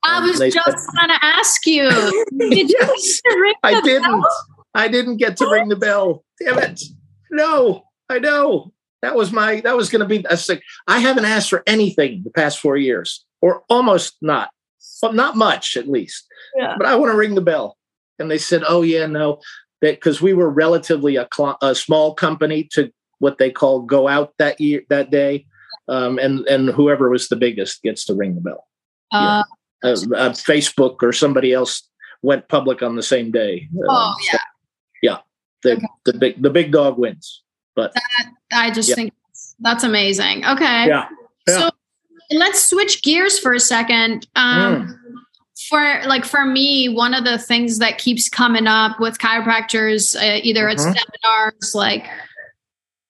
[0.03, 1.89] I and was just going to ask you.
[2.39, 4.09] Did you Yes, ring I didn't.
[4.09, 4.27] bell?
[4.73, 6.23] I didn't get to ring the bell.
[6.43, 6.81] Damn it!
[7.31, 9.61] No, I know that was my.
[9.61, 10.25] That was going to be.
[10.29, 10.63] a sick.
[10.87, 14.49] I haven't asked for anything the past four years, or almost not.
[15.01, 16.25] Well, not much, at least.
[16.57, 16.75] Yeah.
[16.77, 17.77] But I want to ring the bell.
[18.19, 19.39] And they said, "Oh yeah, no,
[19.81, 24.33] because we were relatively a, cl- a small company to what they call go out
[24.39, 25.45] that year that day,
[25.87, 28.67] um, and and whoever was the biggest gets to ring the bell.
[29.11, 29.43] Uh,
[29.83, 31.87] Uh, uh, Facebook or somebody else
[32.23, 33.67] went public on the same day.
[33.77, 34.37] Um, oh so,
[35.03, 35.17] yeah,
[35.63, 35.87] the Okay.
[36.05, 37.43] the big the big dog wins.
[37.75, 37.93] But
[38.53, 38.95] I just Yeah.
[38.95, 39.13] think
[39.59, 40.45] that's amazing.
[40.45, 40.87] Okay.
[40.87, 41.07] Yeah,
[41.47, 41.59] yeah.
[41.59, 41.69] So
[42.31, 44.25] let's switch gears for a second.
[44.35, 44.97] Um,
[45.69, 50.39] For like for me, one of the things that keeps coming up with chiropractors, uh,
[50.43, 50.93] either at Mhm.
[50.93, 52.05] seminars, like,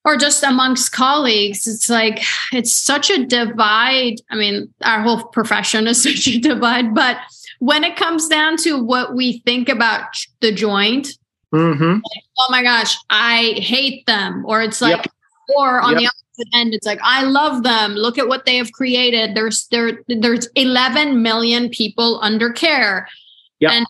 [0.05, 4.17] or just amongst colleagues, it's like it's such a divide.
[4.29, 7.17] I mean, our whole profession is such a divide, but
[7.59, 10.03] when it comes down to what we think about
[10.41, 11.17] the joint,
[11.51, 11.97] hmm
[12.37, 14.43] oh my gosh, I hate them.
[14.45, 15.07] Or it's like, Yep.
[15.57, 16.01] or on Yep.
[16.01, 17.93] the opposite end, it's like, I love them.
[17.93, 19.35] Look at what they have created.
[19.35, 23.07] There's there there's 11 million people under care.
[23.59, 23.71] Yep.
[23.71, 23.85] And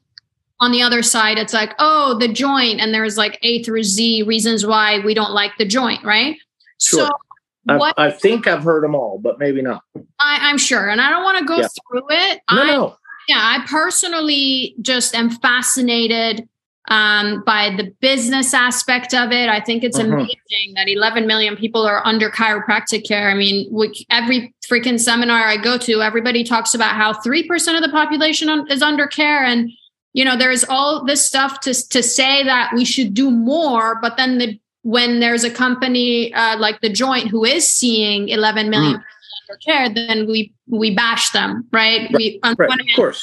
[0.60, 4.24] on the other side, it's like, oh, the joint, and there's like A through Z
[4.24, 6.38] reasons why we don't like the joint, right?
[6.80, 7.08] Sure.
[7.08, 9.82] So what I think I've heard them all, but maybe not.
[10.20, 11.68] I, I'm sure, and I don't want to go Yeah.
[11.90, 12.42] through it.
[12.52, 12.96] No, I, no.
[13.28, 16.48] yeah, I personally just am fascinated
[16.90, 19.50] um, by the business aspect of it.
[19.50, 20.14] I think it's Mhm.
[20.14, 23.30] amazing that 11 million people are under chiropractic care.
[23.30, 27.84] I mean, we, every freaking seminar I go to, everybody talks about how 3% of
[27.84, 29.44] the population is under care.
[29.44, 29.72] And,
[30.14, 34.18] you know, there's all this stuff to, to say that we should do more, but
[34.18, 38.94] then the when there's a company uh, like the joint who is seeing 11 million
[38.94, 38.98] Mm.
[38.98, 42.08] people under care, then we we bash them, right?
[42.14, 43.20] We on Right, of course.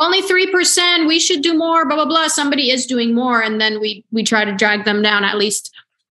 [0.00, 1.06] Only three percent.
[1.06, 1.86] We should do more.
[1.86, 2.26] Blah blah blah.
[2.28, 5.70] Somebody is doing more, and then we we try to drag them down at least.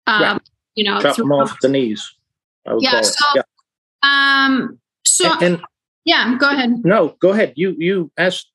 [0.07, 0.39] Um, Yeah.
[0.74, 2.12] You know, Chop them off the knees.
[2.80, 3.43] Yeah, so- yeah.
[4.03, 4.78] Um.
[5.05, 5.62] So And, and
[6.05, 6.85] yeah, go ahead.
[6.85, 7.53] no, go ahead.
[7.57, 8.51] You you asked.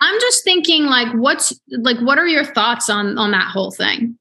[0.00, 4.18] I'm just thinking, like, what's like, what are your thoughts on on that whole thing?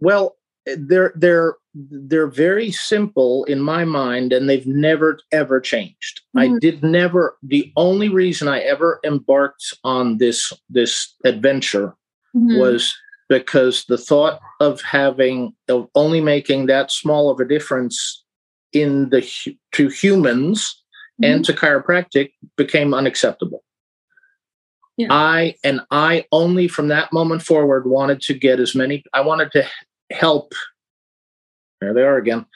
[0.00, 0.36] Well,
[0.76, 6.22] they're they're they're very simple in my mind, and they've never ever changed.
[6.34, 6.60] I Mhm.
[6.60, 7.36] did never.
[7.42, 11.94] The only reason I ever embarked on this this adventure
[12.34, 12.58] Mhm.
[12.58, 12.94] was
[13.28, 18.24] because the thought of having of only making that small of a difference
[18.72, 19.22] in the
[19.72, 20.82] to humans
[21.22, 23.62] and to chiropractic became unacceptable.
[24.96, 25.08] Yeah.
[25.10, 29.52] I and I only from that moment forward wanted to get as many I wanted
[29.52, 29.66] to
[30.10, 30.52] help
[31.80, 32.46] there they are again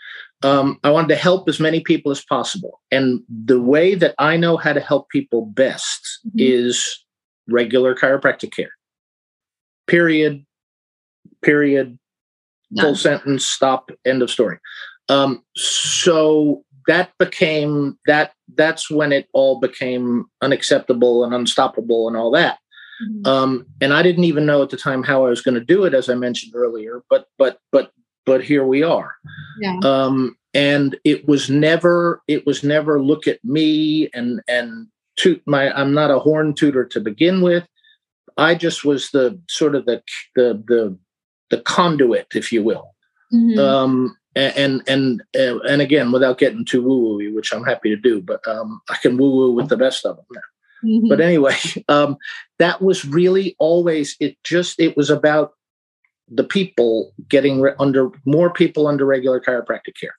[0.42, 2.80] um, I wanted to help as many people as possible.
[2.90, 6.38] And the way that I know how to help people best mm-hmm.
[6.38, 7.04] is
[7.48, 8.70] regular chiropractic care.
[9.86, 10.44] Period.
[11.42, 11.98] Period.
[12.70, 12.86] None.
[12.86, 13.44] Full sentence.
[13.44, 13.90] Stop.
[14.06, 14.58] End of story.
[15.08, 18.32] Um, so that became that.
[18.54, 22.58] That's when it all became unacceptable and unstoppable and all that.
[23.02, 23.26] Mm-hmm.
[23.26, 25.84] Um, and I didn't even know at the time how I was going to do
[25.84, 27.02] it, as I mentioned earlier.
[27.10, 27.92] But but but
[28.30, 29.16] but here we are.
[29.58, 29.80] Yeah.
[29.82, 35.76] Um, and it was never it was never look at me and and toot my
[35.76, 37.66] I'm not a horn tutor to begin with.
[38.36, 40.00] I just was the sort of the
[40.36, 40.96] the the
[41.50, 42.94] the conduit, if you will.
[43.34, 43.58] Mm-hmm.
[43.58, 47.96] Um, and and uh, and again, without getting too woo woo, which I'm happy to
[47.96, 50.88] do, but um, I can woo woo with the best of them now.
[50.88, 51.08] Mm-hmm.
[51.08, 51.56] But anyway,
[51.88, 52.16] um,
[52.60, 54.36] that was really always it.
[54.44, 55.54] Just it was about
[56.30, 60.16] the people getting re- under more people under regular chiropractic care.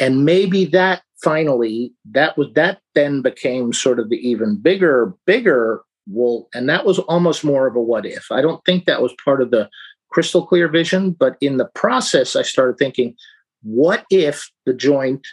[0.00, 5.82] And maybe that finally that was that then became sort of the even bigger bigger
[6.06, 8.30] well and that was almost more of a what if.
[8.30, 9.68] I don't think that was part of the
[10.10, 13.14] crystal clear vision but in the process i started thinking
[13.62, 15.26] what if the joint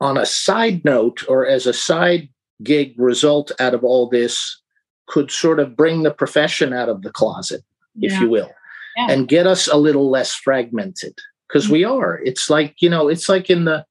[0.00, 2.28] on a side note or as a side
[2.62, 4.62] gig result out of all this
[5.08, 7.62] could sort of bring the profession out of the closet
[8.00, 8.20] if yeah.
[8.20, 8.50] you will
[8.96, 9.06] yeah.
[9.10, 11.18] and get us a little less fragmented
[11.48, 11.74] because mm-hmm.
[11.74, 13.84] we are it's like you know it's like in the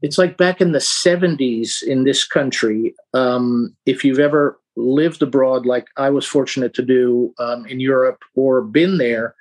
[0.00, 5.66] it's like back in the 70s in this country um, if you've ever lived abroad
[5.66, 9.34] like i was fortunate to do um, in europe or been there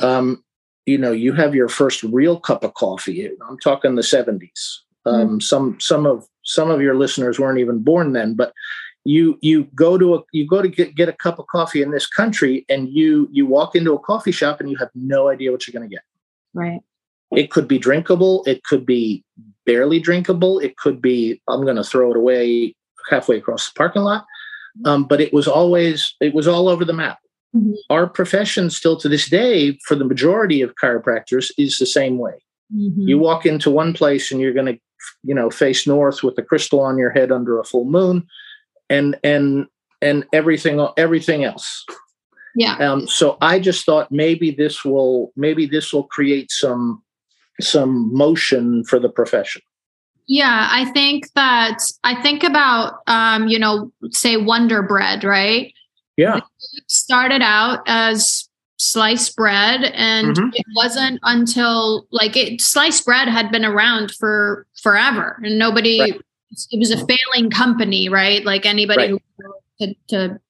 [0.00, 0.42] um,
[0.84, 5.38] you know you have your first real cup of coffee i'm talking the 70s um,
[5.38, 5.42] mm.
[5.42, 8.52] some some of some of your listeners weren't even born then but
[9.06, 11.92] you you go to a you go to get, get a cup of coffee in
[11.92, 15.52] this country and you you walk into a coffee shop and you have no idea
[15.52, 16.02] what you're going to get.
[16.54, 16.80] Right.
[17.32, 19.24] It could be drinkable it could be
[19.64, 22.74] barely drinkable it could be i'm going to throw it away
[23.10, 24.24] halfway across the parking lot.
[24.84, 27.18] Um, but it was always it was all over the map.
[27.54, 27.74] Mm-hmm.
[27.90, 32.34] our profession still to this day for the majority of chiropractors is the same way.
[32.74, 33.02] Mm-hmm.
[33.08, 34.78] you walk into one place and you're going to
[35.22, 38.26] you know face north with a crystal on your head under a full moon
[38.90, 39.66] and and
[40.02, 41.84] and everything everything else.
[42.54, 42.76] Yeah.
[42.78, 47.02] Um, so i just thought maybe this will maybe this will create some
[47.60, 49.62] some motion for the profession.
[50.26, 55.72] Yeah i think that i think about um you know say wonder bread right?
[56.16, 56.38] Yeah.
[56.38, 60.48] It started out as sliced bread and mm-hmm.
[60.54, 66.20] it wasn't until like it sliced bread had been around for forever and nobody right
[66.70, 68.44] it was a failing company, right?
[68.44, 69.22] Like anybody right.
[69.78, 70.40] who to, to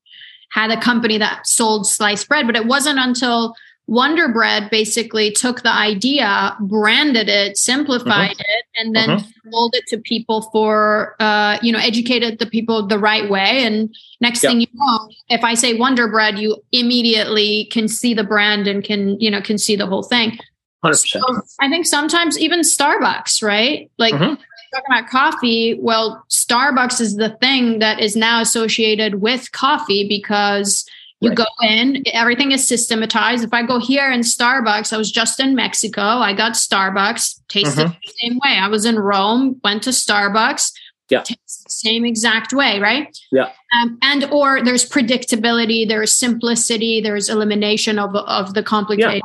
[0.51, 3.55] had a company that sold sliced bread, but it wasn't until
[3.89, 8.41] Wonder Bread basically took the idea, branded it, simplified mm-hmm.
[8.41, 9.51] it, and then mm-hmm.
[9.51, 13.65] sold it to people for, uh, you know, educated the people the right way.
[13.65, 14.53] And next yep.
[14.53, 18.83] thing you know, if I say Wonder Bread, you immediately can see the brand and
[18.83, 20.39] can, you know, can see the whole thing.
[20.85, 20.97] 100%.
[21.07, 21.21] So
[21.61, 23.91] I think sometimes even Starbucks, right?
[23.99, 24.43] Like mm-hmm
[24.77, 30.89] talking about coffee, well, Starbucks is the thing that is now associated with coffee because
[31.20, 31.39] you right.
[31.39, 33.43] go in, everything is systematized.
[33.43, 37.87] If I go here in Starbucks, I was just in Mexico, I got Starbucks, tasted
[37.87, 37.93] mm-hmm.
[38.05, 38.59] the same way.
[38.59, 40.72] I was in Rome, went to Starbucks,
[41.09, 41.24] yeah.
[41.47, 43.16] same exact way, right?
[43.33, 43.51] Yeah.
[43.81, 49.20] Um, and or there's predictability, there's simplicity, there's elimination of of the complicated yeah.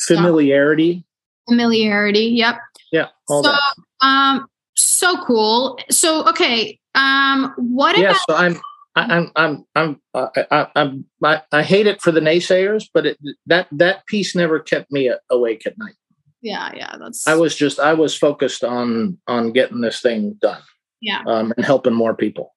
[0.00, 0.92] familiarity.
[0.92, 1.04] Stuff.
[1.50, 2.56] Familiarity, yep.
[2.90, 3.08] Yeah.
[3.28, 3.60] so, that.
[4.00, 5.78] um, so cool.
[5.90, 8.20] So okay, um, what yeah, about?
[8.28, 8.60] So I'm.
[8.96, 13.18] I'm I'm I'm uh, I, I'm I, I hate it for the naysayers, but it,
[13.46, 15.96] that that piece never kept me awake at night.
[16.42, 17.26] Yeah, yeah, that's.
[17.26, 20.62] I was just I was focused on on getting this thing done.
[21.00, 22.54] Yeah, um, and helping more people.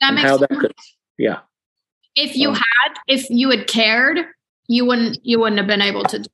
[0.00, 0.48] That makes how sense.
[0.50, 0.74] that could,
[1.18, 1.40] yeah.
[2.14, 4.18] If you um, had, if you had cared,
[4.68, 6.24] you wouldn't you wouldn't have been able to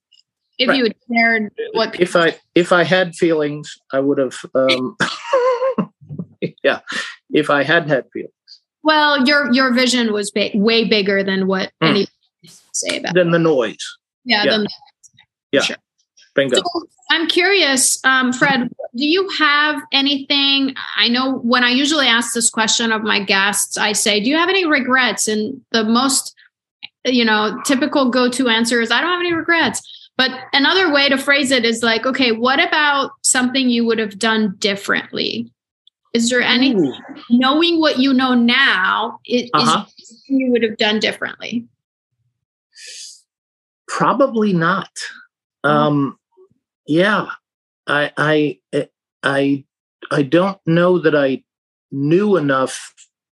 [0.58, 0.78] if right.
[0.78, 4.96] you had cared what if i if i had feelings i would have um
[6.62, 6.80] yeah
[7.30, 8.32] if i had had feelings
[8.82, 11.88] well your your vision was big, way bigger than what mm.
[11.88, 12.10] anybody
[12.72, 13.76] say about than the noise
[14.24, 14.50] yeah, yeah.
[14.50, 14.66] Than
[15.52, 15.76] yeah sure.
[16.34, 16.62] bingo so,
[17.10, 22.50] i'm curious um, fred do you have anything i know when i usually ask this
[22.50, 26.34] question of my guests i say do you have any regrets and the most
[27.04, 29.80] you know typical go-to answer is i don't have any regrets
[30.16, 34.18] but another way to phrase it is like, okay, what about something you would have
[34.18, 35.50] done differently?
[36.14, 36.74] Is there any
[37.28, 39.18] knowing what you know now?
[39.26, 39.84] Is, uh-huh.
[39.98, 41.66] is you would have done differently?
[43.86, 44.90] Probably not.
[45.64, 45.70] Mm-hmm.
[45.70, 46.18] Um,
[46.86, 47.28] yeah,
[47.86, 48.88] I, I,
[49.22, 49.64] I
[50.10, 51.42] I don't know that I
[51.90, 52.94] knew enough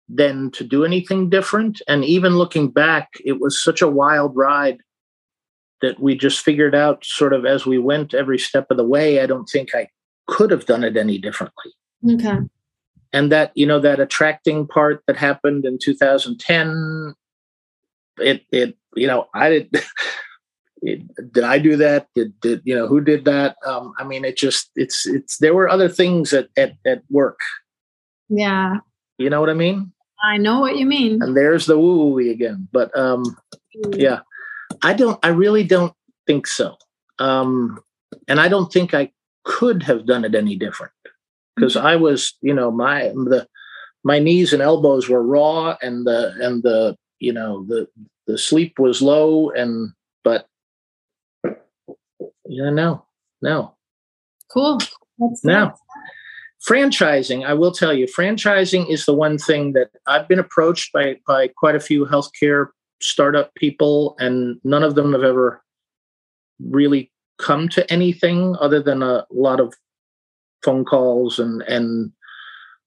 [0.09, 1.83] then to do anything different.
[1.87, 4.79] And even looking back, it was such a wild ride
[5.83, 9.21] that we just figured out sort of as we went every step of the way.
[9.21, 9.89] I don't think I
[10.27, 11.73] could have done it any differently.
[12.09, 12.39] Okay.
[13.13, 17.15] And that, you know, that attracting part that happened in 2010,
[18.19, 19.75] it, it, you know, I did,
[20.83, 22.09] it, did I do that?
[22.15, 23.57] Did, did, you know, who did that?
[23.67, 27.41] Um, I mean, it just, it's, it's, there were other things at, at, at work.
[28.29, 28.77] Yeah.
[29.17, 29.93] You know what I mean?
[30.23, 31.23] I know what you mean.
[31.23, 32.69] And there's the woo woo again.
[32.73, 33.25] But, um,
[33.95, 34.21] yeah,
[34.83, 35.93] I don't, I really don't
[36.27, 36.77] think so.
[37.19, 37.81] Um,
[38.27, 39.13] and I don't think I
[39.45, 40.93] could have done it any different
[41.57, 43.47] because I was, you know, my the
[44.05, 47.89] my knees and elbows were raw, and the and the you know the
[48.27, 50.47] the sleep was low, and but
[52.47, 53.05] yeah, no,
[53.43, 53.75] no,
[54.53, 54.79] Cool.
[55.19, 55.75] That's no.
[56.69, 61.17] Franchising, I will tell you, franchising is the one thing that I've been approached by
[61.27, 62.69] by quite a few healthcare
[63.01, 65.63] startup people, and none of them have ever
[66.61, 69.75] really come to anything other than a lot of
[70.65, 72.13] phone calls and and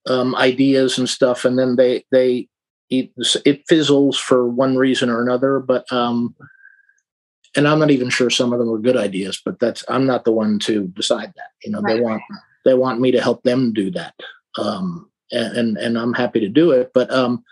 [0.07, 2.47] um, ideas and stuff, and then they they
[2.89, 3.12] it,
[3.45, 5.59] it fizzles for one reason or another.
[5.59, 6.36] But um,
[7.55, 10.26] and I'm not even sure some of them are good ideas, but that's I'm not
[10.26, 11.49] the one to decide that.
[11.64, 11.95] You know, Right.
[11.95, 12.22] they want
[12.66, 14.14] they want me to help them do that,
[14.57, 16.91] um, and, and and I'm happy to do it.
[16.93, 17.43] But um,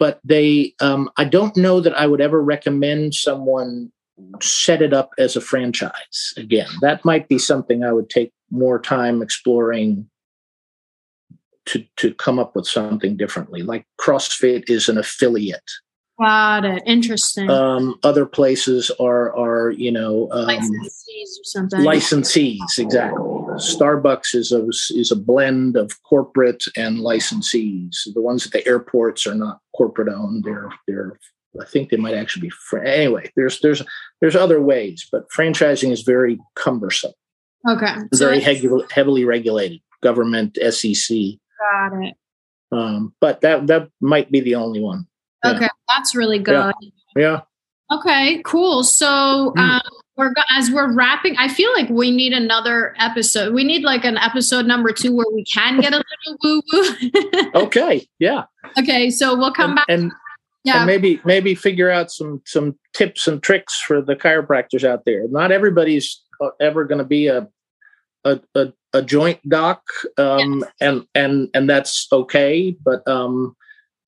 [0.00, 3.92] but they um, I don't know that I would ever recommend someone
[4.40, 6.68] set it up as a franchise again.
[6.80, 10.08] That might be something I would take more time exploring
[11.66, 13.62] to to come up with something differently.
[13.62, 15.70] Like CrossFit is an affiliate.
[16.20, 16.82] Got it.
[16.84, 17.48] Interesting.
[17.48, 21.80] Um, other places are are you know um, Licensees or something.
[21.80, 23.22] licensees exactly.
[23.54, 27.96] Starbucks is a is a blend of corporate and licensees.
[28.14, 30.44] The ones at the airports are not corporate owned.
[30.44, 31.18] They're they're
[31.60, 33.30] I think they might actually be fr- anyway.
[33.34, 33.82] There's there's
[34.20, 37.12] there's other ways, but franchising is very cumbersome,
[37.68, 37.94] okay.
[38.12, 41.16] So very heavily heavily regulated, government, SEC.
[41.72, 42.14] got it.
[42.72, 45.06] Um, but that that might be the only one.
[45.44, 45.50] Yeah.
[45.52, 45.68] Okay.
[45.88, 46.52] That's really good.
[46.54, 46.72] Yeah.
[47.16, 47.40] Yeah.
[47.92, 48.84] Okay, cool.
[48.84, 49.60] So Hmm.
[49.60, 49.80] um,
[50.16, 51.34] we're as we're wrapping.
[51.38, 53.54] I feel like we need another episode.
[53.54, 57.50] We need like an episode number two where we can get a little woo woo.
[57.54, 58.06] Okay.
[58.18, 58.44] Yeah.
[58.78, 59.86] okay, so we'll come and, back.
[59.88, 60.12] and
[60.62, 65.04] Yeah, and maybe maybe figure out some some tips and tricks for the chiropractors out
[65.06, 65.26] there.
[65.28, 67.48] Not everybody's uh, ever going to be a
[68.24, 69.82] a, a a joint doc,
[70.18, 72.76] um, and and and that's okay.
[72.84, 73.56] But um,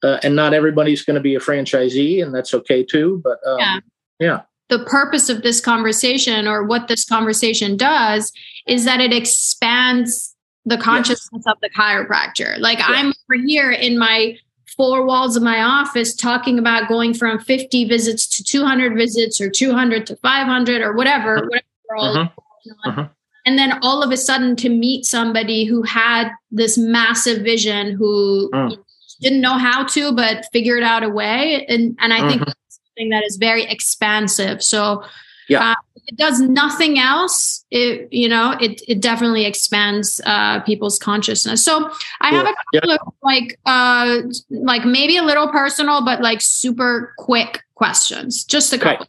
[0.03, 3.21] uh, and not everybody's going to be a franchisee, and that's okay too.
[3.25, 3.79] But um, Yeah.
[4.21, 8.33] yeah, the purpose of this conversation or what this conversation does
[8.67, 10.35] is that it expands
[10.65, 12.59] the consciousness of the chiropractor.
[12.61, 14.39] Like I'm over here in my
[14.77, 19.51] four walls of my office talking about going from 50 visits to 200 visits or
[19.51, 21.49] 200 to 500 or whatever, Mhm.
[21.49, 22.95] whatever we're all working on.
[22.95, 23.11] Mhm.
[23.45, 28.49] And then all of a sudden to meet somebody who had this massive vision who
[28.55, 28.79] Mm.
[29.23, 31.65] Didn't know how to, but figured out a way.
[31.69, 32.47] And, and I think Mhm.
[32.47, 34.63] that's something that is very expansive.
[34.63, 35.05] So
[35.49, 35.71] Yeah.
[35.71, 35.75] uh,
[36.07, 37.65] it does nothing else.
[37.71, 41.65] It, you know, it, it definitely expands uh, people's consciousness.
[41.65, 46.41] So I have a couple of like, uh, like maybe a little personal, but like
[46.41, 48.45] super quick questions.
[48.45, 48.85] Just a Okay.
[48.97, 49.07] couple.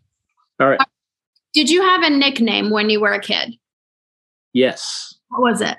[0.59, 0.79] all right.
[1.53, 3.55] Did you have a nickname when you were a kid?
[4.53, 5.77] Yes, What was it?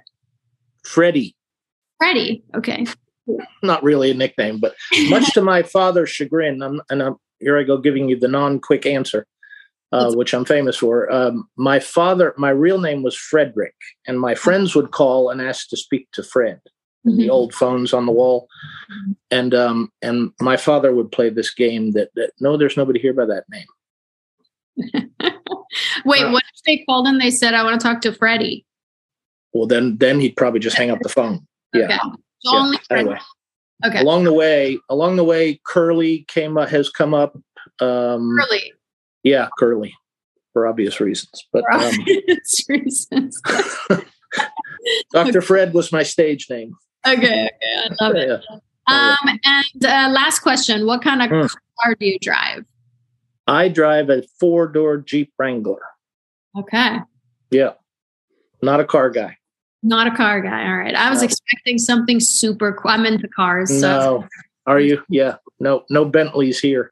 [0.85, 1.35] Freddie.
[1.99, 2.43] Freddie.
[2.57, 2.87] Okay.
[3.63, 4.75] Not really a nickname, but
[5.09, 8.87] much to my father's chagrin, I'm, and I'm, here I go giving you the non-quick
[8.87, 9.27] answer,
[9.93, 11.11] uh, which I'm famous for.
[11.11, 13.75] Um, my father, my real name was Frederick,
[14.07, 16.61] and my friends would call and ask to speak to Fred.
[17.07, 18.49] The old phones on the wall,
[19.31, 23.13] and um, and my father would play this game that, that no, there's nobody here
[23.13, 23.67] by that name.
[26.07, 28.65] Wait, Uh, what if they called and they said, I want to talk to Freddie?
[29.53, 31.47] Well, then then he'd probably just hang up the phone.
[31.75, 31.85] Yeah.
[31.85, 31.99] Okay.
[32.45, 32.59] Yeah.
[32.59, 33.19] only Anyway,
[33.87, 34.01] Okay.
[34.01, 37.37] along the way, along the way, Curly came up, has come up.
[37.81, 38.73] Um, Really?
[39.23, 39.95] Yeah, Curly,
[40.53, 41.45] for obvious reasons.
[41.53, 43.41] But For um, obvious reasons.
[45.13, 45.41] Dr.
[45.41, 46.75] Fred was my stage name.
[47.07, 47.51] Okay, okay.
[48.01, 48.29] I love it.
[48.29, 48.57] Yeah.
[48.87, 51.47] Um, and uh, last question What kind of Hmm.
[51.83, 52.65] car do you drive?
[53.47, 55.81] I drive a four door Jeep Wrangler.
[56.59, 56.99] Okay.
[57.51, 57.73] Yeah,
[58.63, 59.37] not a car guy.
[59.87, 60.67] Not a car guy.
[60.67, 60.95] All right.
[60.95, 61.27] I was No.
[61.27, 62.91] expecting something super cool.
[62.91, 63.69] I'm into cars.
[63.69, 64.29] So, No,
[64.67, 65.03] are you?
[65.11, 66.91] Yeah, no, no Bentleys here.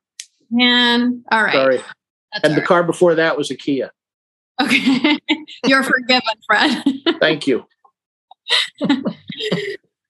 [0.51, 1.24] man.
[1.32, 1.55] All right.
[1.55, 1.76] Sorry.
[1.78, 3.90] That's And all the car before that was a Kia.
[4.61, 5.18] Okay.
[5.66, 6.84] You're forgiven, Fred.
[7.20, 7.66] Thank you.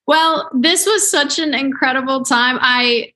[0.07, 2.57] well, this was such an incredible time.
[2.61, 3.13] I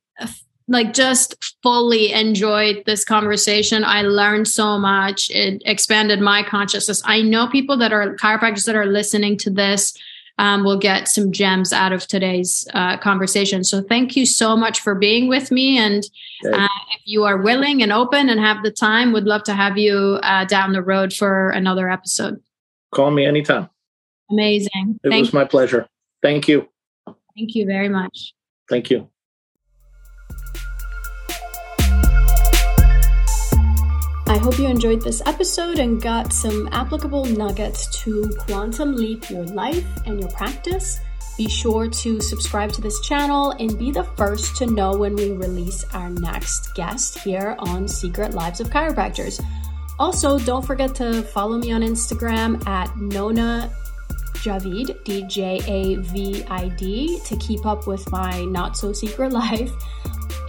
[0.67, 3.83] like just fully enjoyed this conversation.
[3.83, 5.29] I learned so much.
[5.29, 7.01] It expanded my consciousness.
[7.05, 9.97] I know people that are chiropractors that are listening to this
[10.39, 13.63] um, will get some gems out of today's uh, conversation.
[13.63, 15.77] So thank you so much for being with me.
[15.77, 16.03] And
[16.45, 19.77] uh, if you are willing and open and have the time, would love to have
[19.77, 22.39] you uh, down the road for another episode.
[22.93, 23.69] Call me anytime.
[24.29, 24.99] Amazing.
[25.03, 25.87] It thank was my pleasure.
[26.21, 26.69] Thank you.
[27.05, 28.33] Thank you very much.
[28.69, 29.09] Thank you.
[34.29, 39.45] I hope you enjoyed this episode and got some applicable nuggets to quantum leap your
[39.45, 40.99] life and your practice.
[41.37, 45.31] Be sure to subscribe to this channel and be the first to know when we
[45.31, 49.41] release our next guest here on Secret Lives of Chiropractors.
[49.97, 53.73] Also, don't forget to follow me on Instagram at Nona
[54.37, 59.33] Djavid, D J A V I D, to keep up with my not so secret
[59.33, 59.71] life.